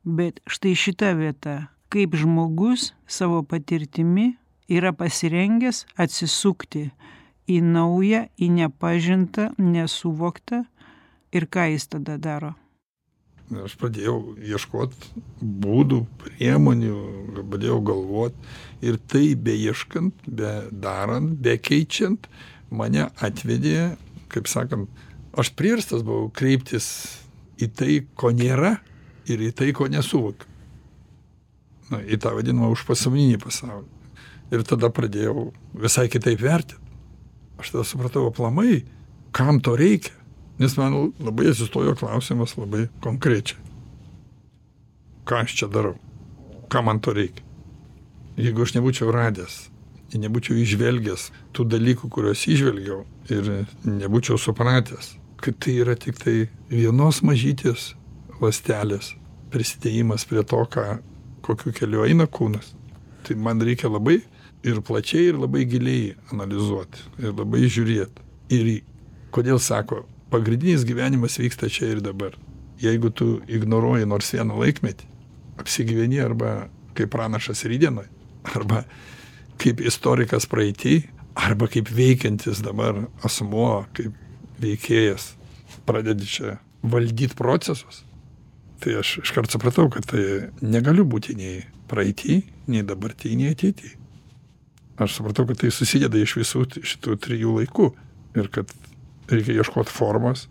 Bet 0.04 0.40
štai 0.46 0.74
šita 0.78 1.14
vieta, 1.18 1.56
kaip 1.90 2.14
žmogus 2.18 2.92
savo 3.06 3.42
patirtimi 3.42 4.34
yra 4.70 4.92
pasirengęs 4.96 5.84
atsisukti 6.00 6.88
į 7.50 7.60
naują, 7.64 8.26
į 8.40 8.50
nepažintą, 8.58 9.52
nesuvoktą 9.58 10.64
ir 11.34 11.48
ką 11.50 11.70
jis 11.74 11.90
tada 11.92 12.16
daro. 12.18 12.54
Aš 13.64 13.74
pradėjau 13.76 14.34
ieškot 14.40 14.94
būdų, 15.40 15.98
priemonių, 16.22 16.94
pradėjau 17.36 17.80
galvot 17.84 18.38
ir 18.84 18.96
tai 19.10 19.34
beieškant, 19.36 20.24
be 20.24 20.52
darant, 20.72 21.34
be 21.44 21.58
keičiant, 21.60 22.24
mane 22.72 23.10
atvedė, 23.20 23.94
kaip 24.32 24.48
sakant, 24.50 24.88
aš 25.36 25.52
priverstas 25.58 26.02
buvau 26.06 26.30
kreiptis 26.32 26.88
į 27.60 27.68
tai, 27.76 27.98
ko 28.16 28.32
nėra 28.32 28.78
ir 29.28 29.44
į 29.44 29.52
tai, 29.60 29.74
ko 29.76 29.90
nesuvokiu. 29.92 30.48
Na, 31.92 32.00
į 32.00 32.16
tą 32.16 32.32
vadinamą 32.32 32.72
užpasaulinį 32.72 33.36
pasaulį. 33.44 33.84
Ir 34.56 34.64
tada 34.64 34.88
pradėjau 34.92 35.50
visai 35.76 36.08
kitaip 36.08 36.40
vertinti 36.40 36.80
aš 37.58 37.70
tada 37.70 37.84
supratau 37.84 38.28
aplamai, 38.28 38.84
kam 39.32 39.60
to 39.60 39.76
reikia. 39.76 40.12
Nes 40.58 40.76
man 40.78 41.12
labai 41.18 41.48
atsistojo 41.50 41.96
klausimas 41.98 42.54
labai 42.58 42.86
konkrečiai. 43.02 43.58
Ką 45.24 45.40
aš 45.42 45.56
čia 45.58 45.68
darau? 45.72 45.96
Ką 46.70 46.84
man 46.84 47.00
to 47.00 47.14
reikia? 47.16 47.42
Jeigu 48.36 48.66
aš 48.66 48.74
nebūčiau 48.76 49.12
radęs, 49.14 49.68
nebūčiau 50.14 50.56
išvelgęs 50.62 51.28
tų 51.54 51.66
dalykų, 51.72 52.10
kuriuos 52.12 52.44
išvelgiau 52.50 53.02
ir 53.32 53.50
nebūčiau 53.86 54.38
supratęs, 54.38 55.14
kad 55.42 55.58
tai 55.62 55.78
yra 55.82 55.96
tik 55.98 56.18
tai 56.22 56.36
vienos 56.70 57.22
mažytės 57.26 57.92
lastelės 58.42 59.14
prisidėjimas 59.54 60.26
prie 60.28 60.42
to, 60.46 60.62
ką, 60.70 60.98
kokiu 61.46 61.74
keliu 61.74 62.04
eina 62.06 62.26
kūnas, 62.26 62.72
tai 63.26 63.36
man 63.38 63.62
reikia 63.62 63.90
labai 63.90 64.20
ir 64.64 64.80
plačiai 64.86 65.30
ir 65.30 65.38
labai 65.38 65.64
giliai 65.68 66.14
analizuot 66.32 66.98
ir 67.22 67.34
labai 67.34 67.66
žiūrėt 67.68 68.22
ir 68.54 68.70
kodėl 69.34 69.60
sako 69.62 70.04
pagrindinis 70.34 70.84
gyvenimas 70.88 71.38
vyksta 71.38 71.70
čia 71.70 71.94
ir 71.94 72.02
dabar. 72.04 72.34
Jeigu 72.82 73.10
tu 73.14 73.38
ignoruoji 73.46 74.06
nors 74.10 74.34
vieną 74.34 74.58
laikmetį 74.58 75.14
apsigyveni 75.62 76.20
arba 76.20 76.68
kaip 76.94 77.10
pranašas 77.14 77.64
rytdienoj 77.70 78.08
arba 78.54 78.84
kaip 79.62 79.80
istorikas 79.80 80.46
praeity 80.50 81.02
arba 81.34 81.68
kaip 81.70 81.90
veikiantis 81.90 82.62
dabar 82.64 83.06
asmuo 83.26 83.84
kaip 83.96 84.14
veikėjas 84.62 85.32
pradedi 85.86 86.28
čia 86.30 86.56
valdyt 86.82 87.36
procesus 87.38 88.02
tai 88.82 88.98
aš 89.00 89.18
iškart 89.22 89.54
supratau 89.54 89.88
kad 89.92 90.06
tai 90.10 90.50
negaliu 90.62 91.06
būti 91.08 91.36
nei 91.38 91.62
praeity 91.90 92.42
nei 92.70 92.84
dabarty 92.86 93.34
nei 93.38 93.54
ateity 93.54 93.94
aš 94.98 95.18
supratau 95.18 95.46
kad 95.48 95.62
tai 95.62 95.72
susideda 95.74 96.20
iš 96.20 96.36
visų 96.40 96.66
šitų 96.82 97.18
trijų 97.26 97.58
laikų 97.60 97.90
ir 98.40 98.50
kad 98.54 98.70
reikia 99.30 99.60
ieškot 99.60 99.90
formos 99.92 100.48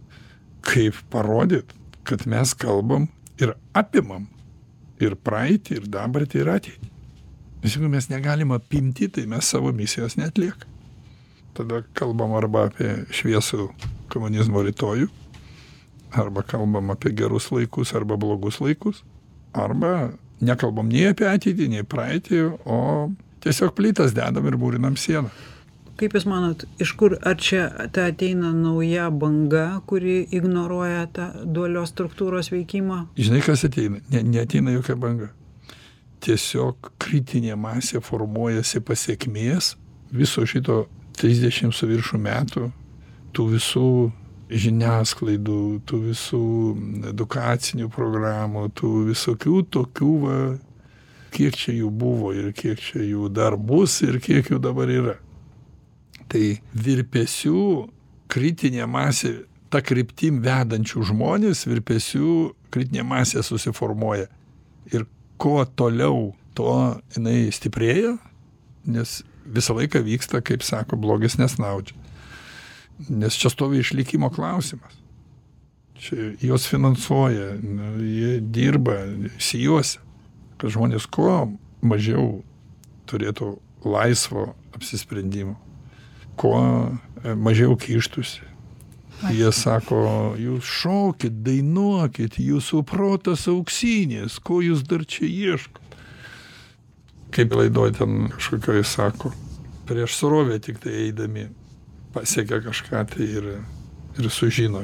kaip 0.64 0.98
parodyt 1.14 1.74
kad 2.08 2.28
mes 2.28 2.54
kalbam 2.54 3.08
ir 3.42 3.56
apimam 3.78 4.28
ir 5.04 5.16
praeitį 5.16 5.80
ir 5.80 5.88
dabartį 5.92 6.40
ir 6.44 6.52
ateitį. 6.54 6.92
Nes 7.64 7.76
jeigu 7.76 7.90
mes 7.92 8.10
negalim 8.12 8.52
apimti 8.56 9.08
tai 9.12 9.26
mes 9.30 9.48
savo 9.48 9.72
misijos 9.76 10.18
neatliekam 10.20 10.74
tada 11.54 11.84
kalbam 11.98 12.34
arba 12.38 12.68
apie 12.70 13.04
šviesų 13.14 13.68
komunizmo 14.14 14.64
rytojų 14.66 15.10
arba 16.18 16.44
kalbam 16.46 16.92
apie 16.94 17.14
gerus 17.18 17.50
laikus 17.54 17.94
arba 17.98 18.18
blogus 18.20 18.60
laikus 18.62 19.04
arba 19.54 20.14
nekalbam 20.42 20.90
nei 20.90 21.08
apie 21.12 21.30
ateitį 21.30 21.70
nei 21.76 21.86
praeitį 21.86 22.44
o 22.66 22.80
tiesiog 23.46 23.74
plytas 23.78 24.16
dedam 24.18 24.50
ir 24.50 24.58
mūrinam 24.60 24.98
sieną 25.00 25.30
kaip 26.04 26.18
jūs 26.18 26.26
manot 26.28 26.66
iš 26.84 26.92
kur 27.00 27.16
ar 27.24 27.38
čia 27.40 27.68
ta 27.96 28.10
ateina 28.12 28.52
nauja 28.52 29.08
banga 29.10 29.80
kuri 29.88 30.18
ignoruoja 30.36 31.06
tą 31.16 31.28
dualios 31.48 31.94
struktūros 31.94 32.52
veikimą? 32.52 33.06
Žinai 33.16 33.40
kas 33.46 33.64
ateina? 33.70 34.02
Ne 34.12 34.24
neateina 34.28 34.74
jokia 34.76 34.98
banga. 35.00 35.30
Tiesiog 36.24 36.92
kritinė 37.04 37.56
masė 37.60 38.02
formuojasi 38.04 38.84
pasekmės 38.84 39.78
viso 40.12 40.44
šito 40.48 40.84
trisdešim 41.16 41.72
su 41.72 41.88
viršum 41.88 42.28
metų 42.28 42.68
tų 43.34 43.48
visų 43.56 43.88
žiniasklaidų 44.52 45.60
tų 45.88 46.00
visų 46.10 46.44
edukacinių 47.14 47.90
programų 47.96 48.68
tų 48.76 48.94
visokių 49.14 49.64
tokių 49.74 50.14
va 50.28 50.38
kiek 51.34 51.56
čia 51.58 51.74
jų 51.80 51.90
buvo 51.90 52.34
ir 52.36 52.52
kiek 52.54 52.82
čia 52.82 53.02
jų 53.02 53.32
dar 53.34 53.56
bus 53.58 54.02
ir 54.06 54.20
kiek 54.22 54.52
jų 54.52 54.60
dabar 54.62 54.92
yra. 54.92 55.16
Tai 56.34 56.44
virpesių 56.74 57.64
kritinė 58.34 58.88
masė, 58.90 59.44
ta 59.70 59.82
kryptim 59.86 60.40
vedančių 60.46 61.04
žmonės, 61.12 61.66
virpesių 61.70 62.54
kritinė 62.74 63.06
masė 63.06 63.44
susiformuoja. 63.46 64.30
Ir 64.94 65.06
kuo 65.42 65.62
toliau, 65.66 66.32
tuo 66.58 66.98
jinai 67.14 67.52
stiprėja, 67.54 68.16
nes 68.90 69.22
visą 69.46 69.78
laiką 69.78 70.02
vyksta, 70.06 70.42
kaip 70.46 70.66
sako, 70.66 70.98
blogis 70.98 71.38
nesnaudžia. 71.38 71.98
Nes 73.10 73.38
čia 73.38 73.50
stovi 73.54 73.82
išlikimo 73.82 74.30
klausimas. 74.34 74.98
Čia 76.02 76.34
jos 76.42 76.66
finansuoja, 76.70 77.54
jie 78.02 78.40
dirba, 78.54 78.98
sijuosia 79.42 80.02
kad 80.64 80.72
žmonės 80.72 81.04
kuo 81.12 81.52
mažiau 81.84 82.38
turėtų 83.12 83.58
laisvo 83.84 84.54
apsisprendimo, 84.72 85.58
kuo 86.36 86.60
e, 87.24 87.36
mažiau 87.36 87.76
kištųsi. 87.80 88.50
Jie 89.32 89.52
sako, 89.56 90.02
jūs 90.36 90.68
šokit, 90.68 91.38
dainuokit, 91.46 92.36
jūsų 92.44 92.82
protas 92.90 93.46
auksinės, 93.48 94.40
ko 94.44 94.60
jūs 94.66 94.82
dar 94.88 95.06
čia 95.08 95.30
ieškot. 95.30 95.96
Kaip 97.34 97.56
laidoj 97.56 97.94
ten 97.98 98.28
kažkokioj 98.34 98.84
sako, 98.86 99.32
prieš 99.88 100.18
surovę 100.20 100.60
tik 100.62 100.82
tai 100.84 100.98
eidami 101.06 101.48
pasiekia 102.14 102.60
kažką 102.66 103.06
tai 103.14 103.30
ir, 103.40 103.48
ir 104.20 104.30
sužino. 104.30 104.84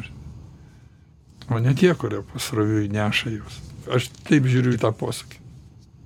O 1.50 1.60
ne 1.60 1.76
tie, 1.76 1.92
kurie 1.98 2.24
pasroviui 2.32 2.88
neša 2.94 3.36
jūs. 3.36 3.60
Aš 3.92 4.10
taip 4.24 4.48
žiūriu 4.48 4.78
į 4.78 4.82
tą 4.82 4.94
posakį 4.96 5.40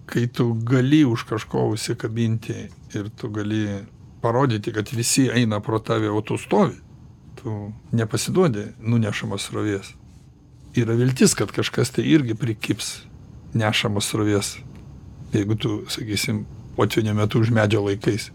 kai 0.06 0.28
tu 0.28 0.54
gali 0.54 1.06
už 1.06 1.24
kažko 1.24 1.68
užsikabinti 1.74 2.70
ir 2.96 3.10
tu 3.18 3.30
gali 3.30 3.82
parodyti 4.24 4.74
kad 4.74 4.90
visi 4.96 5.28
eina 5.28 5.60
pro 5.60 5.80
tave 5.80 6.10
o 6.10 6.22
tu 6.22 6.40
stovi 6.40 6.80
tu 7.42 7.74
nepasiduodi 7.92 8.70
nunešamas 8.80 9.50
srovės 9.50 9.92
yra 10.76 10.96
viltis 10.98 11.36
kad 11.38 11.52
kažkas 11.52 11.92
tai 11.94 12.08
irgi 12.16 12.36
prikibs 12.40 13.02
nešamos 13.54 14.10
srovės. 14.10 14.58
Jeigu 15.34 15.58
tu, 15.58 15.72
sakysim, 15.90 16.44
potvinio 16.78 17.14
metu 17.18 17.42
už 17.42 17.54
medžio 17.54 17.84
laikais, 17.86 18.30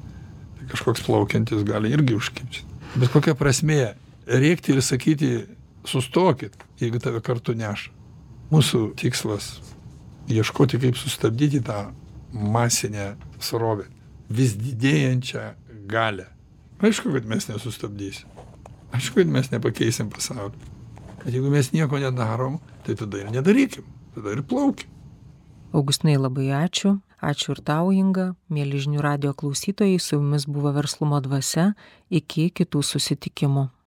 tai 0.58 0.66
kažkoks 0.70 1.04
plaukiantis 1.06 1.64
gali 1.66 1.92
irgi 1.94 2.16
užkimšti. 2.18 2.64
Bet 2.98 3.12
kokia 3.12 3.34
prasmė 3.38 3.94
rėkti 4.26 4.74
ir 4.74 4.82
sakyti, 4.82 5.30
sustokit, 5.86 6.56
jeigu 6.80 7.00
tave 7.02 7.22
kartu 7.24 7.54
neša. 7.58 7.94
Mūsų 8.48 8.94
tikslas 8.98 9.58
ieškoti, 10.32 10.80
kaip 10.80 10.96
sustabdyti 10.98 11.60
tą 11.64 11.90
masinę 12.32 13.12
srovę, 13.42 13.86
vis 14.28 14.54
didėjančią 14.58 15.44
galę. 15.88 16.28
Aišku, 16.78 17.12
kad 17.16 17.26
mes 17.26 17.48
nesustabdysim. 17.48 18.28
Aišku, 18.94 19.20
kad 19.22 19.32
mes 19.32 19.50
nepakeisim 19.50 20.12
pasaulį. 20.12 20.60
Kad 21.24 21.34
jeigu 21.34 21.50
mes 21.52 21.72
nieko 21.74 21.98
nedarom, 21.98 22.60
tai 22.86 22.94
tada 22.98 23.24
ir 23.24 23.32
nedarykim, 23.34 23.86
tada 24.14 24.36
ir 24.36 24.44
plaukim. 24.46 24.92
Augustinai 25.74 26.16
labai 26.16 26.52
ačiū. 26.64 26.98
Ačiū 27.18 27.56
ir 27.56 27.60
tau, 27.66 27.90
Inga. 27.90 28.30
Mėly 28.46 28.78
žinių 28.84 29.02
radio 29.02 29.32
klausytojai, 29.34 29.98
su 29.98 30.14
jumis 30.16 30.46
buvo 30.46 30.70
verslumo 30.76 31.18
dvasia. 31.20 31.72
Iki 32.14 32.52
kitų 32.60 32.84
susitikimų. 32.86 33.66